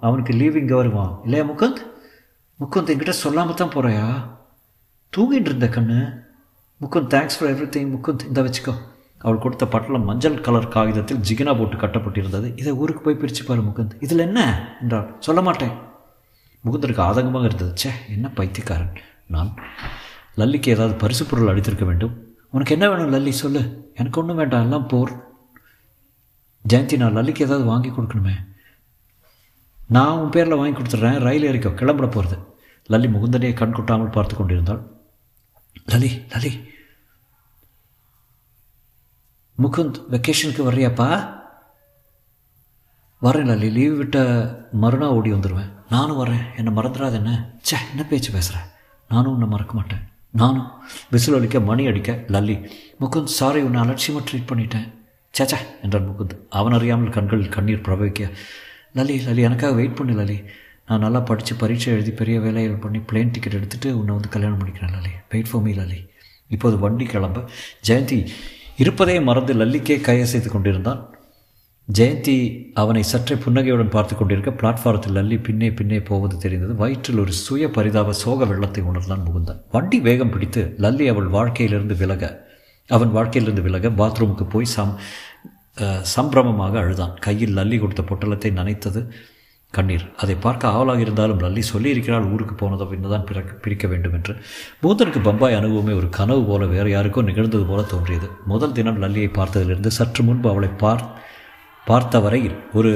அவனுக்கு 0.00 0.32
லீவு 0.32 0.60
இங்கே 0.60 0.74
வருவான் 0.74 1.20
இல்லையா 1.24 1.44
முகுந்த்? 1.44 1.80
முகுந்த் 2.60 2.90
என்கிட்ட 2.92 3.10
சொல்லாமல் 3.10 3.54
தான் 3.54 3.68
போகிறாயா 3.68 4.08
தூங்கிட்டு 5.16 5.48
இருந்த 5.50 5.66
கண்ணு. 5.66 6.24
Mukund 6.80 7.10
thanks 7.14 7.36
for 7.38 7.50
everything 7.68 7.92
Mukund 7.94 8.26
இந்த 8.26 8.42
வச்சுக்கோ. 8.42 8.74
அவள் 9.26 9.38
கொடுத்த 9.38 9.66
பட்டலம் 9.66 10.04
மஞ்சள் 10.04 10.40
கலர் 10.40 10.68
காகிதத்தில் 10.68 11.20
ஜிகினா 11.28 11.58
போட்டு 11.58 11.76
கட்டப்பட்டிருந்தது. 11.76 12.58
இதை 12.58 12.72
ஊருக்கு 12.72 13.02
போய் 13.02 13.14
பிரித்து 13.14 13.44
பாரு 13.44 13.62
முகுந்த். 13.62 13.90
இதில் 14.00 14.18
என்ன? 14.18 14.40
என்றாள் 14.80 15.16
சொல்ல 15.18 15.40
மாட்டேன். 15.40 15.72
முகுந்தருக்கு 16.64 17.00
ஆதங்கமாக 17.00 17.44
இருந்தது. 17.44 17.70
சே 17.74 17.90
என்ன 18.08 18.28
பைத்தியக்காரன். 18.28 18.92
நான் 19.26 19.54
லல்லிக்கு 20.36 20.68
ஏதாவது 20.68 20.94
பரிசு 20.94 21.24
பொருள் 21.24 21.56
அடித்திருக்க 21.56 21.84
வேண்டும். 21.84 22.36
உனக்கு 22.50 22.72
என்ன 22.72 22.90
வேணும் 22.90 23.12
லல்லி? 23.12 23.28
சொல்லு. 23.28 23.92
எனக்கு 23.94 24.20
ஒன்றும் 24.20 24.36
வேண்டாம். 24.36 24.62
எல்லாம் 24.62 24.86
போர். 24.86 25.28
ஜெயந்தி 26.68 26.96
நான் 26.96 27.16
லல்லிக்கு 27.16 27.40
ஏதாவது 27.40 27.64
வாங்கி 27.64 27.88
கொடுக்கணுமே. 27.88 28.32
நான் 29.88 30.18
உன் 30.18 30.30
பேரில் 30.30 30.54
வாங்கி 30.54 30.80
கொடுத்துட்றேன். 30.80 31.18
ரயில் 31.18 31.44
ஏறிக்கோ. 31.44 31.70
கிளம்பிட 31.70 32.10
போகிறது 32.10 32.38
லல்லி 32.88 33.10
முகுந்தனையை 33.10 33.52
கண் 33.52 33.72
கொட்டாமல் 33.72 34.10
பார்த்து 34.10 34.36
கொண்டிருந்தாள். 34.36 34.86
லலி 35.86 36.10
லலி 36.28 36.74
முகுந்த் 39.62 39.98
வெக்கேஷனுக்கு 40.10 40.64
வர்றியாப்பா? 40.68 41.08
வரேன் 43.22 43.48
லல்லி 43.50 43.70
லீவ் 43.72 43.96
விட்ட 43.96 44.16
மறுநாள் 44.72 45.08
ஓடி 45.08 45.32
வந்துடுவேன் 45.32 45.70
நானும் 45.90 46.18
வரேன் 46.24 46.44
என்னை 46.56 46.72
மறந்துடாது 46.72 47.12
என்ன 47.12 47.58
சே 47.62 47.76
என்ன 47.90 48.04
பேச்சு 48.04 48.32
பேசுகிறேன் 48.32 48.66
நானும் 49.08 49.32
உன்னை 49.32 49.48
மறக்க 49.48 49.74
மாட்டேன். 49.74 50.02
நானும் 50.30 50.70
விசில் 51.10 51.34
அடிக்க 51.34 51.60
மணி 51.60 51.86
அடிக்க 51.86 52.12
லல்லி. 52.26 52.70
முகுந்த் 53.00 53.34
சாரி 53.38 53.60
உன்னை 53.60 53.80
அலட்சியமாக 53.80 54.30
ட்ரீட் 54.30 54.50
பண்ணிட்டேன். 54.52 54.86
சேச்சா 55.38 55.58
என்றான் 55.82 56.08
முகுந்த். 56.08 56.36
அவன் 56.50 56.72
அறியாமல் 56.72 57.08
கண்களில் 57.08 57.48
கண்ணீர் 57.48 57.80
பிரவகிக்க 57.80 58.30
லலி 58.94 59.16
லலி 59.24 59.42
எனக்காக 59.42 59.72
வெயிட் 59.72 59.96
பண்ணு 59.96 60.14
லலி 60.20 60.44
நான் 60.86 60.98
நல்லா 60.98 61.20
படித்து 61.20 61.54
பரீட்சை 61.54 61.92
எழுதி 61.92 62.10
பெரிய 62.10 62.40
வேலைகள் 62.40 62.82
பண்ணி 62.84 62.98
பிளேன் 62.98 63.30
டிக்கெட் 63.30 63.54
எடுத்துகிட்டு 63.54 63.92
உன்னை 63.92 64.14
வந்து 64.14 64.28
கல்யாணம் 64.28 64.58
பண்ணிக்கிறேன் 64.58 64.94
Lali 64.98 65.14
wait 65.28 65.50
for 65.50 65.62
me 65.62 65.72
Lali 65.72 66.00
இப்போது 66.48 66.78
வண்டி 66.78 67.04
கிளம்ப. 67.04 67.44
ஜெயந்தி 67.86 68.28
இருப்பதே 68.82 69.14
மறந்து 69.26 69.52
லல்லிக்கே 69.54 69.96
கையசைத்து 70.06 70.48
கொண்டிருந்தான். 70.52 71.02
ஜெயந்தி 71.88 72.34
அவனை 72.80 73.02
சற்றே 73.10 73.34
புன்னகையுடன் 73.42 73.92
பார்த்து 73.94 74.14
கொண்டிருக்க 74.16 74.50
பிளாட்ஃபாரத்தில் 74.60 75.16
லல்லி 75.18 75.36
பின்னே 75.46 75.68
பின்னே 75.78 75.98
போவது 76.08 76.36
தெரிந்தது. 76.44 76.72
வயிற்றில் 76.82 77.22
ஒரு 77.24 77.32
சுய 77.44 77.70
பரிதாப 77.76 78.14
சோக 78.22 78.46
வெள்ளத்தை 78.50 78.82
உணர்ந்தான் 78.90 79.22
முகுந்தான். 79.26 79.60
வண்டி 79.74 80.00
வேகம் 80.08 80.32
பிடித்து 80.34 80.62
லல்லி 80.84 81.06
அவள் 81.12 81.30
வாழ்க்கையிலிருந்து 81.36 81.96
விலக 82.02 82.32
அவன் 82.90 83.14
வாழ்க்கையிலிருந்து 83.16 83.64
விலக 83.68 83.88
பாத்ரூமுக்கு 84.00 84.46
போய் 84.54 84.74
சம் 84.74 84.92
சம்பிரமமாக 86.14 86.74
அழுதான். 86.82 87.14
கையில் 87.26 87.56
லல்லி 87.58 87.78
கொடுத்த 87.80 88.02
பொட்டலத்தை 88.10 88.50
நனைத்தது. 88.60 89.00
கண்ணீர். 89.72 90.04
அதை 90.22 90.34
பார்க்க 90.44 90.72
ஆவலாக 90.76 91.00
இருந்தாலும் 91.04 91.40
லல்லி 91.44 91.62
சொல்லியிருக்கிறாள் 91.72 92.28
ஊருக்கு 92.32 92.54
போனதோ 92.60 92.84
பின்னதான் 92.92 93.26
பிறக்க 93.28 93.52
பிரிக்க 93.64 93.86
வேண்டும் 93.92 94.14
என்று 94.18 94.32
மூத்தனுக்கு 94.82 95.20
பம்பாய் 95.28 95.58
அனுபவமே 95.58 95.94
ஒரு 96.00 96.08
கனவு 96.18 96.42
போல 96.50 96.66
வேறு 96.74 96.90
யாருக்கோ 96.94 97.22
நிகழ்ந்தது 97.30 97.64
போல 97.70 97.82
தோன்றியது. 97.92 98.28
முதல் 98.52 98.76
தினம் 98.78 99.00
லல்லியை 99.04 99.30
பார்த்ததிலிருந்து 99.38 99.92
சற்று 99.98 100.22
முன்பு 100.28 100.48
அவளை 100.52 100.70
பார் 100.82 101.04
பார்த்த 101.86 102.20
வரையில் 102.26 102.56
ஒரு 102.78 102.92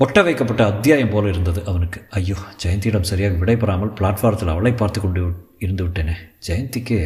ஒட்ட 0.00 0.18
வைக்கப்பட்ட 0.26 0.62
அத்தியாயம் 0.72 1.12
போல 1.14 1.28
இருந்தது 1.32 1.60
அவனுக்கு. 1.70 1.98
ஐயோ 2.18 2.36
ஜெயந்தியிடம் 2.62 3.08
சரியாக 3.10 3.34
விடைபெறாமல் 3.40 3.92
பிளாட்ஃபாரத்தில் 3.98 4.52
அவளை 4.54 4.72
பார்த்து 4.72 4.98
கொண்டு 5.00 5.22
இருந்து 5.64 5.82
விட்டேனே. 5.86 6.14
ஜெயந்திக்கு 6.46 6.98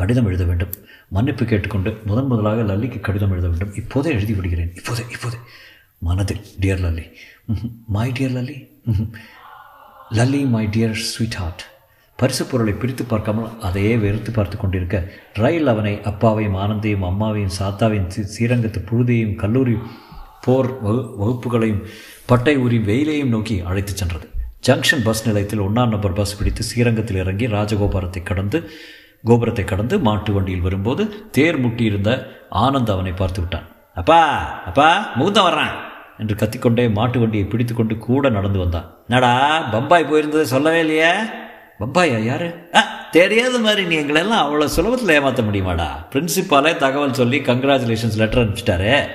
கடிதம் 0.00 0.28
எழுத 0.30 0.44
வேண்டும். 0.50 0.72
மன்னிப்பு 1.16 1.44
கேட்டுக்கொண்டு 1.44 1.90
முதன் 2.08 2.30
முதலாக 2.30 2.64
லல்லிக்கு 2.70 3.00
கடிதம் 3.08 3.32
எழுத 3.34 3.46
வேண்டும். 3.48 3.74
இப்போதே 3.82 4.10
எழுதி 4.16 4.34
விடுகிறேன். 4.38 4.72
இப்போதே 4.80 5.04
இப்போதே. 5.16 5.38
மனதில் 6.02 6.42
dear 6.62 6.82
Lalli 6.84 7.06
my 7.96 8.08
dear 8.16 8.34
Lalli 8.36 8.58
Lalli 10.18 10.42
my 10.54 10.64
dear 10.74 10.96
sweetheart 11.40 11.62
பரிசு 12.18 12.44
பொருளை 12.50 12.74
பிரித்து 12.82 13.04
பார்க்காமல் 13.04 13.48
அதையே 13.68 13.94
வெறுத்து 14.04 14.30
பார்த்து 14.32 14.56
கொண்டிருக்க 14.56 14.96
ரயில் 15.42 15.70
அவனை 15.72 15.94
அப்பாவையும் 16.10 16.58
ஆனந்தையும் 16.64 17.06
அம்மாவையும் 17.10 17.56
சாத்தாவையும் 17.58 18.10
ஸ்ரீரங்கத்து 18.34 18.80
புழுதியையும் 18.90 19.36
கல்லூரி 19.42 19.74
போர் 20.44 20.70
வகு 20.86 21.02
வகுப்புகளையும் 21.20 21.82
பட்டை 22.30 22.54
ஊறி 22.64 22.78
வெயிலையும் 22.88 23.32
நோக்கி 23.34 23.56
அழைத்துச் 23.70 24.00
சென்றது. 24.00 24.26
ஜங்ஷன் 24.66 25.04
பஸ் 25.06 25.24
நிலையத்தில் 25.28 25.64
ஒன்றாம் 25.66 25.92
நம்பர் 25.94 26.16
பஸ் 26.18 26.36
பிடித்து 26.38 26.62
ஸ்ரீரங்கத்தில் 26.68 27.20
இறங்கி 27.22 27.46
ராஜகோபுரத்தை 27.56 28.22
கடந்து 28.22 28.58
கோபுரத்தை 29.28 29.64
கடந்து 29.64 29.96
மாட்டு 30.06 30.32
வண்டியில் 30.32 30.66
வரும்போது 30.66 31.02
தேர் 31.36 31.60
முட்டியிருந்த 31.64 32.10
ஆனந்த் 32.64 32.94
அவனை 32.94 33.12
பார்த்து 33.12 33.40
விட்டான். 33.40 33.66
அப்பா 34.00 34.20
அப்பா 34.70 34.88
முகுந்தம் 35.18 35.48
வர்றான். 35.48 35.74
என்று 36.18 36.34
கத்திக்கொண்டே 36.34 36.92
மாட்டு 36.92 37.20
வண்டியை 37.20 37.46
பிடித்துக்கொண்டு 37.46 37.98
கூட 37.98 38.28
நடந்து 38.28 38.58
வந்தான். 38.58 38.86
நடா 39.08 39.32
பம்பாய் 39.70 40.04
போயிருந்ததை 40.04 40.42
சொல்லவே 40.42 40.80
இல்லையே? 40.80 41.10
பம்பாயா 41.80 42.24
யாரு? 42.24 42.70
ஆ 42.74 42.80
தெரியாத 43.10 43.58
மாதிரி 43.58 43.84
நீ 43.86 43.96
எங்களெல்லாம் 43.96 44.44
அவ்வளோ 44.44 44.68
சுலபத்தில் 44.76 45.14
ஏமாற்ற 45.14 45.42
முடியுமாடா? 45.42 45.88
பிரின்சிபாலே 46.10 46.76
தகவல் 46.76 47.12
சொல்லி 47.12 47.40
கங்க்ராச்சுலேஷன்ஸ் 47.40 48.16
லெட்டர் 48.16 48.42
அனுப்பிச்சிட்டாரே. 48.42 49.08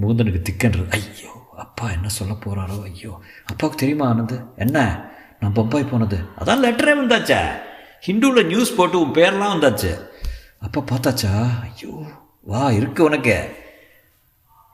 முகுந்தனுக்கு 0.00 0.42
திக்கன்றது 0.50 0.88
ஐயோ 0.90 1.30
அப்பா 1.56 1.90
என்ன 1.90 2.08
சொல்ல 2.08 2.32
போகிறாரோ 2.32 2.82
ஐயோ 2.82 3.20
அப்பாவுக்கு 3.44 3.80
தெரியுமா 3.80 4.14
ஆனந்த்? 4.14 4.44
என்ன? 4.56 5.08
நான் 5.40 5.52
பம்பாய் 5.52 5.90
போனது. 5.90 6.18
அதான் 6.40 6.64
லெட்டரே 6.64 6.92
வந்தாச்சா. 6.98 7.40
ஹிந்துவில் 8.06 8.46
நியூஸ் 8.46 8.74
போட்டு 8.74 9.00
உன் 9.00 9.10
பேர்லாம் 9.10 9.54
வந்தாச்சு. 9.54 9.90
அப்பா 10.60 10.80
பார்த்தாச்சா? 10.80 11.32
ஐயோ 11.62 11.92
வா 12.42 12.70
இருக்கு 12.70 13.04
உனக்கு. 13.04 13.36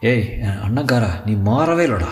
ஏய் 0.01 0.39
அண்ணங்காரா 0.43 1.25
நீ 1.25 1.51
மாறவே 1.51 1.87
இல்லைடா. 1.89 2.09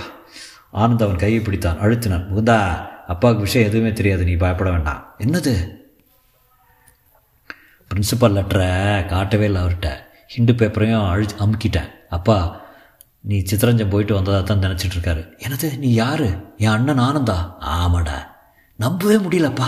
ஆனந்த் 0.73 1.03
அவன் 1.03 1.17
கையை 1.17 1.41
பிடித்தான் 1.41 1.81
அழுத்தினான். 1.83 2.27
முகுந்தா 2.29 2.89
அப்பாவுக்கு 3.07 3.45
விஷயம் 3.45 3.69
எதுவுமே 3.69 3.93
தெரியாது 3.93 4.25
நீ 4.25 4.33
பயப்பட 4.33 4.71
வேண்டாம். 4.71 5.15
என்னது? 5.19 5.69
பிரின்சிபல் 7.89 8.35
லெட்டரை 8.37 9.07
காட்டவே 9.07 9.45
இல்லை 9.45 9.63
அவர்கிட்ட. 9.63 10.05
ஹிண்டு 10.37 10.53
பேப்பரையும் 10.53 11.09
அழி 11.09 11.27
அமுக்கிட்டேன். 11.39 11.91
அப்பா 12.09 12.61
நீ 13.21 13.39
சித்திரஞ்சன் 13.39 13.91
போயிட்டு 13.91 14.15
வந்ததாக 14.15 14.45
தான் 14.45 14.71
நினச்சிட்டு 14.71 14.97
இருக்காரு. 14.97 15.33
என்னது 15.47 15.79
நீ 15.79 15.93
யாரு? 15.93 16.55
என் 16.57 16.69
அண்ணன் 16.69 16.99
ஆனந்தா? 16.99 17.55
ஆமாடா. 17.61 18.27
நம்பவே 18.77 19.17
முடியலப்பா. 19.17 19.67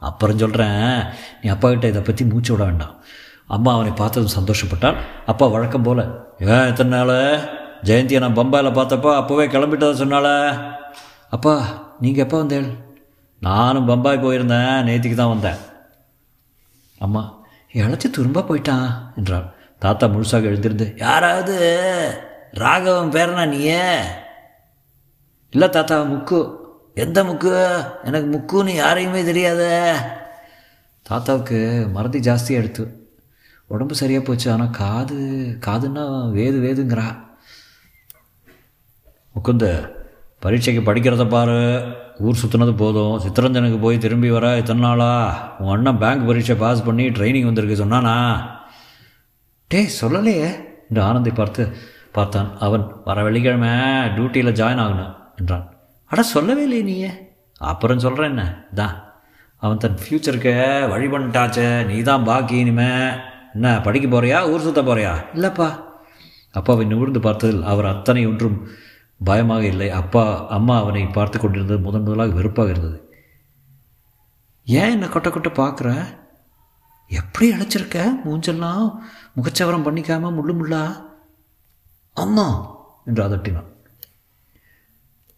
அப்புறம் 0.00 0.38
சொல்கிறேன் 0.38 1.04
நீ 1.42 1.50
அப்பா 1.50 1.68
கிட்ட 1.68 1.86
இதை 1.86 2.02
பற்றி 2.02 2.24
மூச்சு 2.24 2.52
விட 2.52 2.64
வேண்டாம். 2.64 3.04
அம்மா 3.46 3.74
அவனை 3.74 3.92
பார்த்ததும் 3.92 4.44
சந்தோஷப்பட்டால் 4.44 4.96
அப்பா 5.26 5.46
வழக்கம் 5.46 5.82
போல் 5.82 6.36
ஏன் 6.38 6.66
எத்தனை 6.66 6.98
நாள்? 6.98 7.57
ஜெயந்தியை 7.82 8.20
நான் 8.20 8.38
பம்பாயில் 8.38 8.76
பார்த்தப்போ 8.78 9.10
அப்போவே 9.20 9.46
கிளம்பிட்டதை 9.54 9.94
சொன்னால 10.02 10.28
அப்பா 11.30 11.54
நீங்கள் 12.00 12.24
எப்போ 12.24 12.36
வந்தேள் 12.36 12.86
நானும் 13.40 13.86
பம்பாய் 13.86 14.24
போயிருந்தேன். 14.24 14.84
நேத்திக்கு 14.86 15.14
தான் 15.14 15.28
வந்தேன். 15.28 15.56
அம்மா 16.98 17.34
இழைச்சி 17.72 18.10
திரும்ப 18.10 18.40
போயிட்டான் 18.40 18.88
என்றாள். 19.16 19.54
தாத்தா 19.78 20.06
முழுசாக 20.06 20.42
எழுந்திருந்து 20.42 20.94
யாராவது? 20.96 21.56
ராகவன் 22.52 23.10
பேரனா 23.10 23.48
நீயே? 23.48 23.98
இல்லை 25.50 25.68
தாத்தா 25.68 26.02
முக்கு. 26.02 26.40
எந்த 26.94 27.24
முக்கு? 27.24 27.82
எனக்கு 28.04 28.28
முக்குன்னு 28.36 28.74
யாரையுமே 28.74 29.24
தெரியாத. 29.24 29.62
தாத்தாவுக்கு 31.02 31.86
மறதி 31.92 32.18
ஜாஸ்தியாக 32.30 32.62
எடுத்து. 32.62 32.84
உடம்பு 33.66 33.94
சரியாக 33.94 34.24
போச்சு 34.24 34.52
ஆனால் 34.52 34.70
காது 34.70 35.18
காதுன்னா 35.66 36.04
வேது 36.30 36.58
வேதுங்கிறா. 36.66 37.26
முக்குந்த 39.38 39.96
பரீட்சைக்கு 40.40 40.94
படிக்கிறத 40.94 41.28
பாரு. 41.28 41.82
ஊர் 42.18 42.36
சுற்றுனது 42.42 42.76
போதும். 42.76 43.20
சித்தரஞ்சனுக்கு 43.20 43.80
போய் 43.80 43.98
திரும்பி 43.98 44.30
வர 44.30 44.56
இத்தனை 44.56 44.82
நாளா? 44.82 45.12
உன் 45.58 45.74
அண்ணன் 45.74 45.98
பேங்க் 45.98 46.26
பரீட்சை 46.26 46.56
பாஸ் 46.56 46.84
பண்ணி 46.84 47.08
ட்ரைனிங் 47.08 47.44
வந்திருக்கு 47.44 47.84
சொன்னானா? 47.84 48.40
டேய் 49.68 49.88
சொல்லலையே. 50.00 50.66
என்று 50.88 51.02
ஆனந்தை 51.02 51.32
பார்த்து 51.32 51.72
பார்த்தான். 52.12 52.58
அவன் 52.58 52.86
வர 53.04 53.22
வெள்ளிக்கிழமை 53.22 53.68
டியூட்டியில் 54.16 54.58
ஜாயின் 54.60 54.82
ஆகணும் 54.84 55.14
என்றான். 55.36 55.76
அட 56.04 56.22
சொல்லவே 56.22 56.62
இல்லையே 56.62 56.82
நீயே. 56.82 57.10
அப்புறம் 57.58 57.98
சொல்கிறேன் 57.98 58.28
என்ன? 58.28 58.64
தான் 58.74 59.04
அவன் 59.56 59.76
தன் 59.76 59.94
ஃப்யூச்சருக்கு 59.94 60.88
வழி 60.88 61.06
பண்ணிட்டாச்சே. 61.06 61.84
நீ 61.84 62.00
தான் 62.00 62.24
பாக்கி 62.24 62.56
இனிமே. 62.56 63.08
என்ன 63.54 63.80
படிக்க 63.80 64.08
போறியா? 64.08 64.50
ஊர் 64.50 64.60
சுத்த 64.60 64.82
போறியா? 64.82 65.14
இல்லைப்பா. 65.34 65.86
அப்பாவை 66.52 66.86
நிமிர்ந்து 66.86 67.20
பார்த்ததில் 67.20 67.62
அவர் 67.62 67.86
அத்தனை 67.86 68.26
ஒன்றும் 68.26 68.68
பயமாக 69.24 69.64
இல்லை. 69.64 69.90
அப்பா 69.90 70.48
அம்மா 70.48 70.78
அவனை 70.78 71.06
பார்த்து 71.06 71.38
கொண்டிருந்தது 71.38 71.80
முதன் 71.80 72.02
முதலாக 72.02 72.34
வெறுப்பாக 72.34 72.70
இருந்தது. 72.70 73.12
ஏன் 74.64 74.90
என்னை 74.90 75.08
கொட்ட 75.08 75.28
கொட்ட 75.30 75.50
பார்க்குற? 75.52 76.16
எப்படி 77.08 77.52
அழைச்சிருக்க? 77.52 78.14
மூஞ்செல்லாம் 78.24 78.98
முகச்சவரம் 79.36 79.84
பண்ணிக்காம 79.84 80.32
முள்ளு 80.32 80.54
முள்ளா? 80.54 81.06
அம்மா 82.14 82.76
என்று 83.04 83.28
அதட்டினான். 83.28 83.68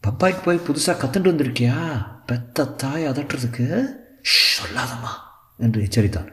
பப்பாய்க்கு 0.02 0.42
போய் 0.42 0.64
புதுசாக 0.66 0.98
கத்துட்டு 1.02 1.30
வந்திருக்கியா? 1.32 2.06
பெத்த 2.26 2.64
தாய் 2.64 3.06
அதட்டுறதுக்கு? 3.06 3.84
சொல்லாதம்மா 4.22 5.12
என்று 5.56 5.82
எச்சரித்தான். 5.82 6.28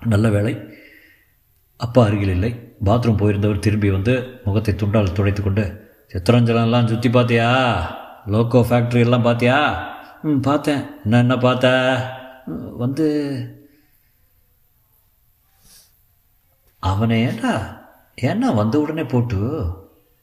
நல்ல 0.00 0.30
வேளை 0.30 0.56
அப்பா 1.76 2.04
அருகில் 2.04 2.28
இல்லை. 2.28 2.74
பாத்ரூம் 2.84 3.20
போயிருந்தவர் 3.20 3.58
திரும்பி 3.58 3.90
வந்து 3.90 4.40
முகத்தை 4.44 4.74
துண்டால் 4.74 5.12
துடைத்து 5.12 5.42
கொண்டு 5.42 5.90
சித்திரஞ்சலம்லாம் 6.14 6.86
சுற்றி 6.86 7.08
பார்த்தியா 7.08 7.48
லோக்கோ 8.32 8.60
ஃபேக்ட்ரி 8.70 8.98
எல்லாம் 8.98 9.24
பார்த்தியா 9.24 9.88
ம் 10.24 10.40
பார்த்தேன். 10.40 10.82
என்ன 11.04 11.18
என்ன 11.18 11.36
பார்த்த? 11.36 11.68
வந்து 12.76 13.06
அவனை 16.78 17.22
ஏண்டா 17.22 17.52
ஏன்னா 18.22 18.54
வந்த 18.54 18.80
உடனே 18.80 19.04
போட்டு? 19.04 19.38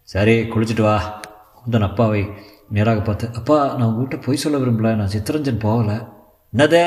சரி 0.03 0.43
குளிச்சுட்டு 0.43 0.81
வா. 0.81 1.21
குந்தன் 1.57 1.87
அப்பாவை 1.87 2.29
நேராக 2.69 3.01
பார்த்து 3.01 3.31
அப்பா 3.33 3.75
நான் 3.77 3.87
உங்ககிட்ட 3.87 4.17
பொய் 4.25 4.35
சொல்ல 4.35 4.57
விரும்பல. 4.57 4.95
நான் 4.95 5.13
சித்தரஞ்சன் 5.15 5.63
போகலை. 5.63 6.07
என்னதே? 6.53 6.85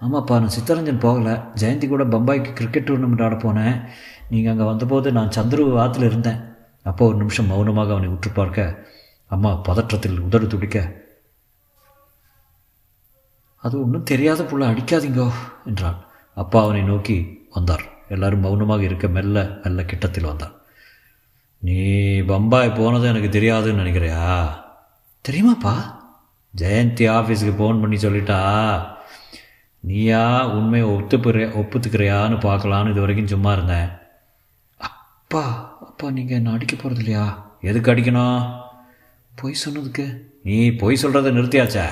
ஆமாப்பா 0.00 0.38
நான் 0.38 0.56
சித்தரஞ்சன் 0.58 1.04
போகலை. 1.06 1.42
ஜெயந்தி 1.54 1.88
கூட 1.88 2.04
பம்பாய்க்கு 2.04 2.52
கிரிக்கெட் 2.52 2.88
டூர்னமெண்ட் 2.90 3.24
ஆட 3.24 3.34
போனேன். 3.34 3.84
நீங்கள் 4.30 4.52
அங்கே 4.52 4.64
வந்தபோது 4.64 5.12
நான் 5.12 5.28
சந்துரு 5.28 5.64
ஆற்றுல 5.84 6.02
இருந்தேன். 6.02 6.53
அப்போ 6.84 7.06
ஒரு 7.06 7.16
நிமிஷம் 7.16 7.46
மௌனமாக 7.46 7.92
அவனை 7.92 8.08
உற்று 8.08 8.30
பார்க்க 8.30 8.86
அம்மா 9.26 9.50
பதற்றத்தில் 9.68 10.18
உதடு 10.18 10.46
துடிக்க 10.46 11.02
அது 13.64 13.74
ஒன்றும் 13.82 14.08
தெரியாத 14.10 14.42
புள்ள 14.42 14.62
அடிக்காதீங்கோ 14.70 15.28
என்றான் 15.66 16.00
அப்பா 16.36 16.62
அவனை 16.62 16.82
நோக்கி 16.82 17.16
வந்தார். 17.50 17.84
எல்லாரும் 18.08 18.40
மௌனமாக 18.40 18.82
இருக்க 18.82 19.06
மெல்ல 19.08 19.42
மெல்ல 19.62 19.82
கிட்டத்தில் 19.82 20.30
வந்தார். 20.30 20.54
நீ 21.58 21.76
பம்பாய் 22.30 22.76
போனது 22.78 23.06
எனக்கு 23.08 23.28
தெரியாதுன்னு 23.38 23.82
நினைக்கிறியா? 23.82 24.22
தெரியுமாப்பா. 25.24 25.74
ஜெயந்தி 26.54 27.04
ஆஃபீஸுக்கு 27.18 27.54
ஃபோன் 27.60 27.80
பண்ணி 27.80 27.96
சொல்லிட்டா 27.96 28.40
நீயா 29.80 30.46
உண்மையை 30.48 30.88
ஒத்துப்புற 30.88 31.46
ஒப்புத்துக்கிறியான்னு 31.60 32.36
பார்க்கலான்னு 32.46 32.90
இது 32.90 33.00
வரைக்கும் 33.00 33.32
சும்மா 33.34 33.52
இருந்தேன். 33.52 33.88
அப்பா 34.80 35.73
அப்பா 35.94 36.08
நீங்கள் 36.14 36.36
என்ன 36.36 36.52
அடிக்க 36.54 36.74
போகிறது 36.76 37.00
இல்லையா 37.02 37.24
எதுக்கு 37.70 37.90
அடிக்கணும்? 37.90 38.38
பொய் 39.34 39.60
சொன்னதுக்கு. 39.64 40.06
நீ 40.42 40.56
பொய் 40.80 40.98
சொல்கிறத 41.02 41.30
நிறுத்தியாச்சே. 41.36 41.84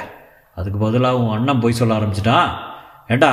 அதுக்கு 0.55 0.79
பதிலாக 0.79 1.19
உன் 1.19 1.35
அண்ணன் 1.37 1.61
பொய் 1.61 1.77
சொல்ல 1.81 1.97
ஆரம்பிச்சிட்டான். 1.99 2.49
ஏண்டா 3.09 3.31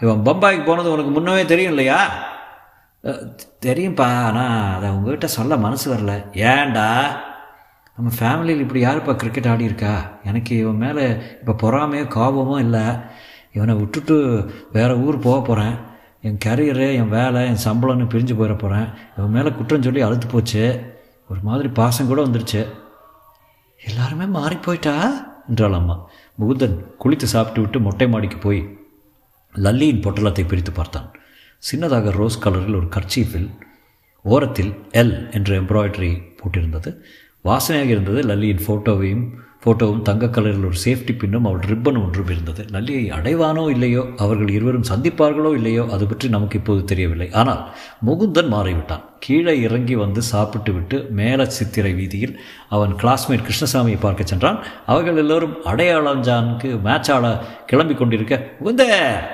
இவன் 0.00 0.24
பம்பாய்க்கு 0.26 0.64
போனது 0.66 0.92
உனக்கு 0.92 1.12
முன்னவே 1.16 1.44
தெரியும் 1.44 1.72
இல்லையா? 1.74 2.00
தெரியும்ப்பா 3.66 4.08
ஆனால் 4.26 4.76
அதை 4.76 4.90
உங்ககிட்ட 4.90 5.26
சொல்ல 5.26 5.56
மனசு 5.66 5.86
வரல. 5.94 6.14
ஏன்டா? 6.50 6.88
நம்ம 7.96 8.12
ஃபேமிலியில் 8.20 8.64
இப்படி 8.64 8.82
யாருப்பா 8.84 9.14
கிரிக்கெட் 9.16 9.50
ஆடி 9.52 9.64
இருக்கா? 9.64 9.94
எனக்கு 10.24 10.54
இவன் 10.56 10.82
மேலே 10.84 11.06
இப்போ 11.40 11.54
பொறாமையோ 11.62 12.06
கோபமோ 12.18 12.58
இல்லை. 12.66 12.86
இவனை 13.52 13.74
விட்டுட்டு 13.74 14.18
வேறு 14.72 15.00
ஊர் 15.06 15.24
போக 15.28 15.38
போகிறேன் 15.40 15.76
என் 16.22 16.38
கரியரு 16.44 16.86
என் 16.94 17.08
வேலை 17.08 17.42
என் 17.46 17.62
சம்பளம்னு 17.64 18.06
பிரிஞ்சு 18.12 18.34
போயிட 18.38 18.54
போகிறேன் 18.58 18.88
இவன் 19.16 19.30
மேலே 19.30 19.50
குற்றம் 19.52 19.82
சொல்லி 19.82 20.00
அழுத்து 20.00 20.26
போச்சு. 20.26 20.64
ஒரு 21.28 21.40
மாதிரி 21.42 21.68
பாசம் 21.68 22.06
கூட 22.06 22.20
வந்துருச்சு. 22.24 22.62
எல்லாருமே 23.80 24.24
மாறி 24.24 24.56
போயிட்டா 24.56 24.94
என்றாள் 25.48 25.72
அம்மா. 25.72 25.96
முகுந்தன் 26.40 26.76
குளித்து 27.04 27.26
சாப்பிட்டு 27.34 27.60
விட்டு 27.60 27.80
மொட்டை 27.80 28.08
மாடிக்கு 28.08 28.38
போய் 28.38 28.60
லல்லியின் 29.54 30.00
பொட்டலத்தை 30.00 30.44
பிரித்து 30.46 30.72
பார்த்தான். 30.72 31.08
சின்னதாக 31.70 32.10
ரோஸ் 32.10 32.42
கலரில் 32.44 32.78
ஒரு 32.80 32.88
கர்ச்சீஃபில் 32.96 33.48
ஓரத்தில் 34.24 34.72
எல் 34.92 35.32
என்ற 35.32 35.60
எம்ப்ராய்டரி 35.60 36.12
போட்டிருந்தது. 36.40 36.90
வாசனையாக 37.44 37.94
இருந்தது 37.94 38.22
லல்லியின் 38.22 38.64
ஃபோட்டோவையும் 38.66 39.24
ஃபோட்டோவும் 39.64 40.02
தங்க 40.02 40.26
கலரில் 40.26 40.66
ஒரு 40.68 40.78
சேஃப்டி 40.84 41.18
பின்னும் 41.18 41.46
அவள் 41.48 41.66
ரிப்பன் 41.70 41.98
ஒன்றும் 42.02 42.30
இருந்தது 42.34 42.62
நல்லியை 42.74 43.02
அடைவானோ 43.16 43.70
இல்லையோ 43.70 44.02
அவர்கள் 44.16 44.48
இருவரும் 44.48 44.86
சந்திப்பார்களோ 44.90 45.50
இல்லையோ 45.54 45.82
அது 45.94 46.06
பற்றி 46.06 46.28
நமக்கு 46.28 46.58
இப்போது 46.58 46.84
தெரியவில்லை. 46.84 47.28
ஆனால் 47.32 47.60
முகுந்தன் 48.06 48.50
மாறிவிட்டான். 48.54 49.02
கீழே 49.18 49.54
இறங்கி 49.60 49.94
வந்து 49.94 50.22
சாப்பிட்டு 50.22 50.72
விட்டு 50.72 51.06
மேல 51.10 51.44
சித்திரை 51.44 51.92
வீதியில் 51.94 52.40
அவன் 52.68 52.94
கிளாஸ்மேட் 52.94 53.46
கிருஷ்ணசாமியை 53.48 54.00
பார்க்க 54.00 54.30
சென்றான். 54.32 54.58
அவர்கள் 54.86 55.16
எல்லோரும் 55.16 55.54
அடையாளஞ்சானுக்கு 55.64 56.82
மேட்ச் 56.88 57.10
ஆட 57.10 57.44
கிளம்பி 57.66 57.94
கொண்டிருக்க 57.94 58.42
முகுந்த 58.60 58.82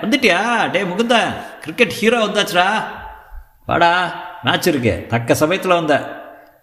வந்துட்டியா? 0.02 0.70
டே 0.70 0.82
முகுந்த 0.82 1.16
கிரிக்கெட் 1.60 1.96
ஹீரோ 2.00 2.26
வந்தாச்சுடா. 2.26 2.68
வாடா 3.66 3.94
மேட்ச் 4.44 4.68
இருக்கு. 4.68 5.06
தக்க 5.08 5.34
சமயத்தில் 5.34 5.78
வந்த. 5.80 5.94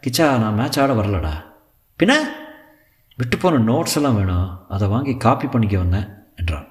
கிச்சா 0.06 0.38
நான் 0.38 0.54
மேட்ச் 0.54 0.80
ஆட 0.80 0.94
வரலடா. 0.94 1.36
பின்ன? 2.00 2.14
விட்டு 3.16 3.38
போன 3.38 3.58
நோட்ஸ் 3.72 3.96
எல்லாம் 3.96 4.16
வேணும் 4.16 4.70
அதை 4.70 4.88
வாங்கி 4.88 5.18
காப்பி 5.18 5.48
பண்ணிக்க 5.48 5.78
வந்தேன் 5.78 6.08
என்றான். 6.36 6.68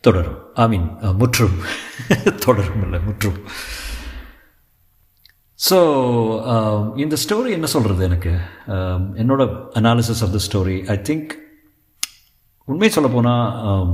தொடரும். 0.00 0.38
ஐ 0.54 0.68
மீன் 0.68 0.88
முற்றும். 1.16 1.56
தொடரும் 2.46 2.82
இல்லை 2.82 3.00
முற்றும். 3.00 3.38
ஸோ 5.70 5.78
இந்த 6.96 7.16
ஸ்டோரி 7.24 7.50
என்ன 7.50 7.66
சொல்கிறது 7.66 8.04
எனக்கு? 8.04 8.32
என்னோட 9.22 9.42
analysis 9.74 10.22
of 10.24 10.34
the 10.34 10.40
story 10.48 10.76
I 10.88 10.96
think 11.08 11.30
உண்மை 12.64 12.88
சொல்ல 12.88 13.10
போனால் 13.10 13.88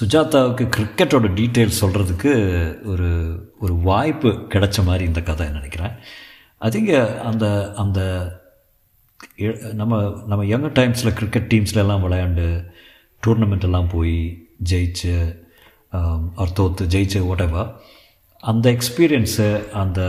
சுஜாதாவுக்கு 0.00 0.64
கிரிக்கெட்டோட 0.76 1.26
டீட்டெயில்ஸ் 1.38 1.80
சொல்கிறதுக்கு 1.80 2.32
ஒரு 2.86 3.10
ஒரு 3.60 3.74
வாய்ப்பு 3.74 4.28
கிடைச்ச 4.28 4.84
மாதிரி 4.84 5.04
இந்த 5.04 5.22
கதை 5.22 5.48
நினைக்கிறேன். 5.50 5.94
ஐ 6.58 6.70
திங்க் 6.70 7.18
அந்த 7.20 7.74
அந்த 7.74 8.00
நம்ம 9.72 10.22
நம்ம 10.26 10.44
யங்கர் 10.44 10.76
டைம்ஸில் 10.78 11.12
கிரிக்கெட் 11.12 11.52
டீம்ஸ்ல 11.54 11.82
விளையாண்டு 12.04 12.46
டூர்னமெண்ட் 13.26 13.62
எல்லாம் 13.62 13.88
போய் 13.88 14.46
ஜெயிச்சு 14.70 15.40
அர்த்தோத்து 16.36 16.58
தோத்து 16.58 16.92
ஜெயிச்சு 16.94 17.20
ஓட்டவா 17.32 17.72
அந்த 18.40 18.76
எக்ஸ்பீரியன்ஸு 18.76 19.70
அந்த 19.70 20.00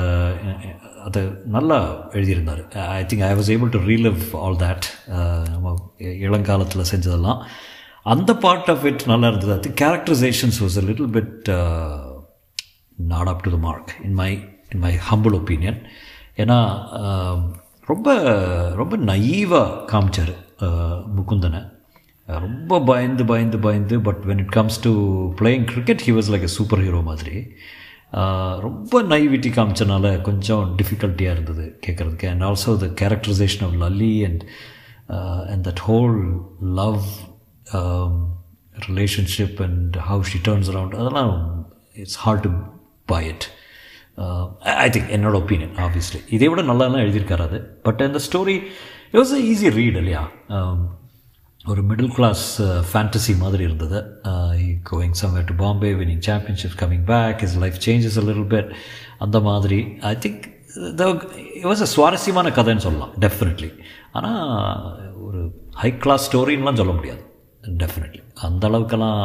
அதை 1.04 1.22
நல்லா 1.44 2.10
எழுதியிருந்தார். 2.12 2.62
I 2.72 3.04
think 3.04 3.24
I 3.28 3.36
was 3.36 3.50
able 3.56 3.70
to 3.70 3.80
relive 3.80 4.22
all 4.34 4.56
that 4.56 4.86
நம்ம 5.50 5.74
இளங்காலத்தில் 5.98 6.90
செஞ்சதெல்லாம். 6.92 7.42
அந்த 8.04 8.36
பார்ட் 8.36 8.70
ஆஃப் 8.70 8.86
இட் 8.86 9.04
நல்லா 9.06 9.28
இருந்தது. 9.28 9.54
அது 9.54 9.74
characterisations 9.82 10.60
was 10.62 10.78
a 10.78 10.82
little 10.82 11.12
bit 11.18 11.50
not 12.96 13.28
up 13.28 13.44
to 13.44 13.52
the 13.52 13.58
mark 13.58 13.92
in 14.04 14.14
my 14.14 14.32
in 14.70 14.80
my 14.80 14.96
humble 15.12 15.38
opinion 15.40 15.82
ஏன்னா 16.38 16.58
ரொம்ப 17.88 18.08
ரொம்ப 18.80 18.98
நைவாக 19.12 19.70
காமிச்சார் 19.92 20.34
முகுந்தனை. 21.16 21.62
ரொம்ப 22.28 22.80
பயந்து 22.90 23.24
பயந்து 23.26 23.58
பயந்து 23.60 23.96
but 24.00 24.22
when 24.28 24.42
it 24.44 24.54
comes 24.58 24.78
to 24.82 24.92
playing 25.40 25.66
cricket 25.72 26.04
he 26.06 26.12
was 26.18 26.30
like 26.34 26.46
a 26.48 26.52
superhero 26.80 27.02
மாதிரி 27.02 27.36
ரொம்ப 28.60 29.02
நைவிட்டி 29.04 29.50
காமிச்சனால 29.56 30.22
கொஞ்சம் 30.22 30.76
டிஃபிகல்ட்டியாக 30.78 31.36
இருந்தது 31.36 31.66
கேட்குறதுக்கு 31.88 32.28
and 32.30 32.42
also 32.42 32.76
the 32.84 32.90
characterisation 33.02 33.64
of 33.64 33.76
Lalli 33.84 34.14
and 34.26 34.44
and 35.52 35.68
that 35.68 35.84
whole 35.88 36.18
love 36.82 37.04
relationship 38.88 39.60
and 39.62 39.98
how 40.10 40.22
she 40.22 40.40
turns 40.48 40.72
around 40.74 40.96
அதெல்லாம் 40.96 41.34
it's 41.94 42.18
hard 42.18 42.42
to 42.42 42.52
buy 43.06 43.28
it 43.28 43.48
I 44.86 44.90
think 44.96 45.14
என்னோட 45.18 45.36
opinion 45.44 45.76
obviously 45.86 46.20
இதை 46.36 46.48
விட 46.48 46.62
நல்லாலாம் 46.62 47.04
எழுதியிருக்காரு 47.06 47.44
அது. 47.50 47.60
பட் 47.88 48.02
இந்த 48.02 48.20
story 48.28 48.58
it 49.12 49.20
was 49.22 49.34
a 49.38 49.42
easy 49.52 49.70
read 49.80 49.98
இல்லையா? 50.02 50.22
Um, 50.58 50.82
ஒரு 51.66 51.82
மிடில் 51.90 52.14
கிளாஸ் 52.16 52.46
ஃபேண்டசி 52.62 53.34
மாதிரி 53.42 53.64
இருந்தது. 53.64 54.00
Going 54.90 55.18
somewhere 55.22 55.46
to 55.50 55.54
Bombay 55.62 55.92
winning 56.00 56.24
championship 56.28 56.78
coming 56.82 57.06
back 57.12 57.44
is 57.46 57.56
life 57.64 57.78
changes 57.86 58.18
a 58.22 58.24
little 58.30 58.50
bit 58.54 58.72
அந்த 59.26 59.40
மாதிரி. 59.50 59.80
I 60.12 60.14
think 60.26 60.44
it 61.58 61.68
was 61.72 61.84
a 61.86 61.90
சுவாரஸ்யமான 61.96 62.50
கதைன்னு 62.58 62.86
சொல்லலாம் 62.88 63.14
டெஃபினெட்லி 63.26 63.72
ஆனால் 64.12 65.14
ஒரு 65.28 65.42
ஹை 65.84 65.92
கிளாஸ் 66.06 66.26
ஸ்டோரின்லாம் 66.30 66.80
சொல்ல 66.82 66.94
முடியாது. 67.00 67.24
டெஃபினெட்லி 67.84 68.22
அந்த 68.48 68.64
அளவுக்கெல்லாம் 68.70 69.22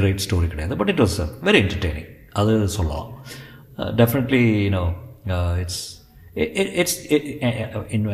கிரேட் 0.00 0.24
ஸ்டோரி 0.26 0.48
கிடையாது. 0.52 0.76
But 0.82 0.92
it 0.94 1.02
was 1.04 1.18
very 1.48 1.60
entertaining 1.64 2.10
அது 2.42 2.52
சொல்லலாம். 2.76 3.08
Definitely 4.00 4.42
you know 4.66 4.84
it's 5.62 5.82
it's 6.82 6.98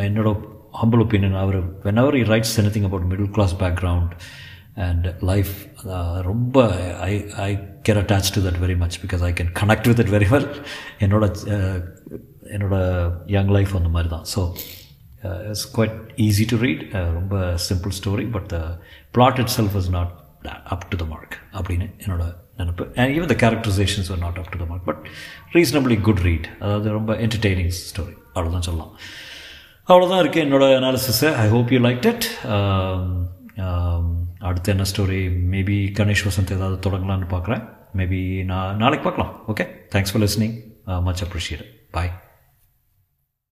என்னோட 0.09 0.31
humble 0.81 1.03
opinion 1.05 1.33
அவர் 1.43 1.59
whenever 1.85 2.11
he 2.19 2.25
writes 2.29 2.51
anything 2.63 2.85
about 2.89 3.03
middle 3.13 3.31
class 3.37 3.53
background 3.63 4.11
and 4.87 5.05
life 5.31 5.55
ரொம்ப 6.29 6.57
I 7.07 7.13
I 7.47 7.51
care 7.87 8.01
attach 8.03 8.31
to 8.37 8.41
that 8.47 8.59
very 8.65 8.77
much 8.83 8.99
because 9.05 9.23
I 9.29 9.33
can 9.39 9.53
connect 9.61 9.89
with 9.91 10.03
it 10.05 10.13
very 10.17 10.29
well 10.35 10.49
என்னோட 11.05 11.25
என்னோட 12.57 12.77
young 13.37 13.53
life 13.57 13.73
அந்த 13.79 13.91
மாதிரி 13.95 14.11
தான் 14.15 14.27
so 14.35 14.43
it's 15.53 15.67
quite 15.77 15.97
easy 16.27 16.47
to 16.53 16.59
read 16.67 16.85
ரொம்ப 17.19 17.41
simple 17.69 17.95
story 18.01 18.27
but 18.37 18.49
the 18.55 18.61
plot 19.17 19.41
itself 19.59 19.77
is 19.83 19.91
not 19.99 20.13
up 20.75 20.87
to 20.93 20.99
the 21.03 21.07
mark 21.15 21.37
அப்படின்னு 21.59 21.89
என்னோட 22.05 22.25
நினப்பு 22.61 22.85
and 23.01 23.13
even 23.17 23.31
the 23.33 23.37
characterisations 23.45 24.11
are 24.13 24.21
not 24.25 24.39
up 24.43 24.51
to 24.53 24.59
the 24.63 24.67
mark 24.71 24.87
but 24.91 25.03
reasonably 25.57 25.97
good 26.09 26.23
read 26.29 26.49
அதாவது 26.61 26.89
ரொம்ப 26.99 27.15
entertaining 27.25 27.73
story 27.89 28.15
அவ்வளோதான் 28.35 28.67
சொல்லலாம். 28.69 28.93
அவ்வளோதான் 29.91 30.23
இருக்குது 30.23 30.45
என்னோடய 30.47 30.79
அனாலிசிஸை 30.81 31.31
I 31.45 31.49
hope 31.55 31.73
you 31.75 31.81
like 31.89 32.07
it 32.13 32.29
அடுத்து 34.49 34.73
என்ன 34.75 34.85
ஸ்டோரி 34.93 35.21
மேபி 35.55 35.79
கணேஷ் 35.99 36.27
வசந்த் 36.29 36.55
ஏதாவது 36.57 36.77
தொடங்கலான்னு 36.87 37.29
பார்க்குறேன் 37.35 37.65
மேபி 38.01 38.21
நான் 38.53 38.81
நாளைக்கு 38.83 39.05
பார்க்கலாம். 39.09 39.33
Okay 39.53 39.67
thanks 39.95 40.13
for 40.13 40.25
listening 40.27 40.57
much 41.09 41.23
appreciate 41.27 41.67
bye 41.97 42.13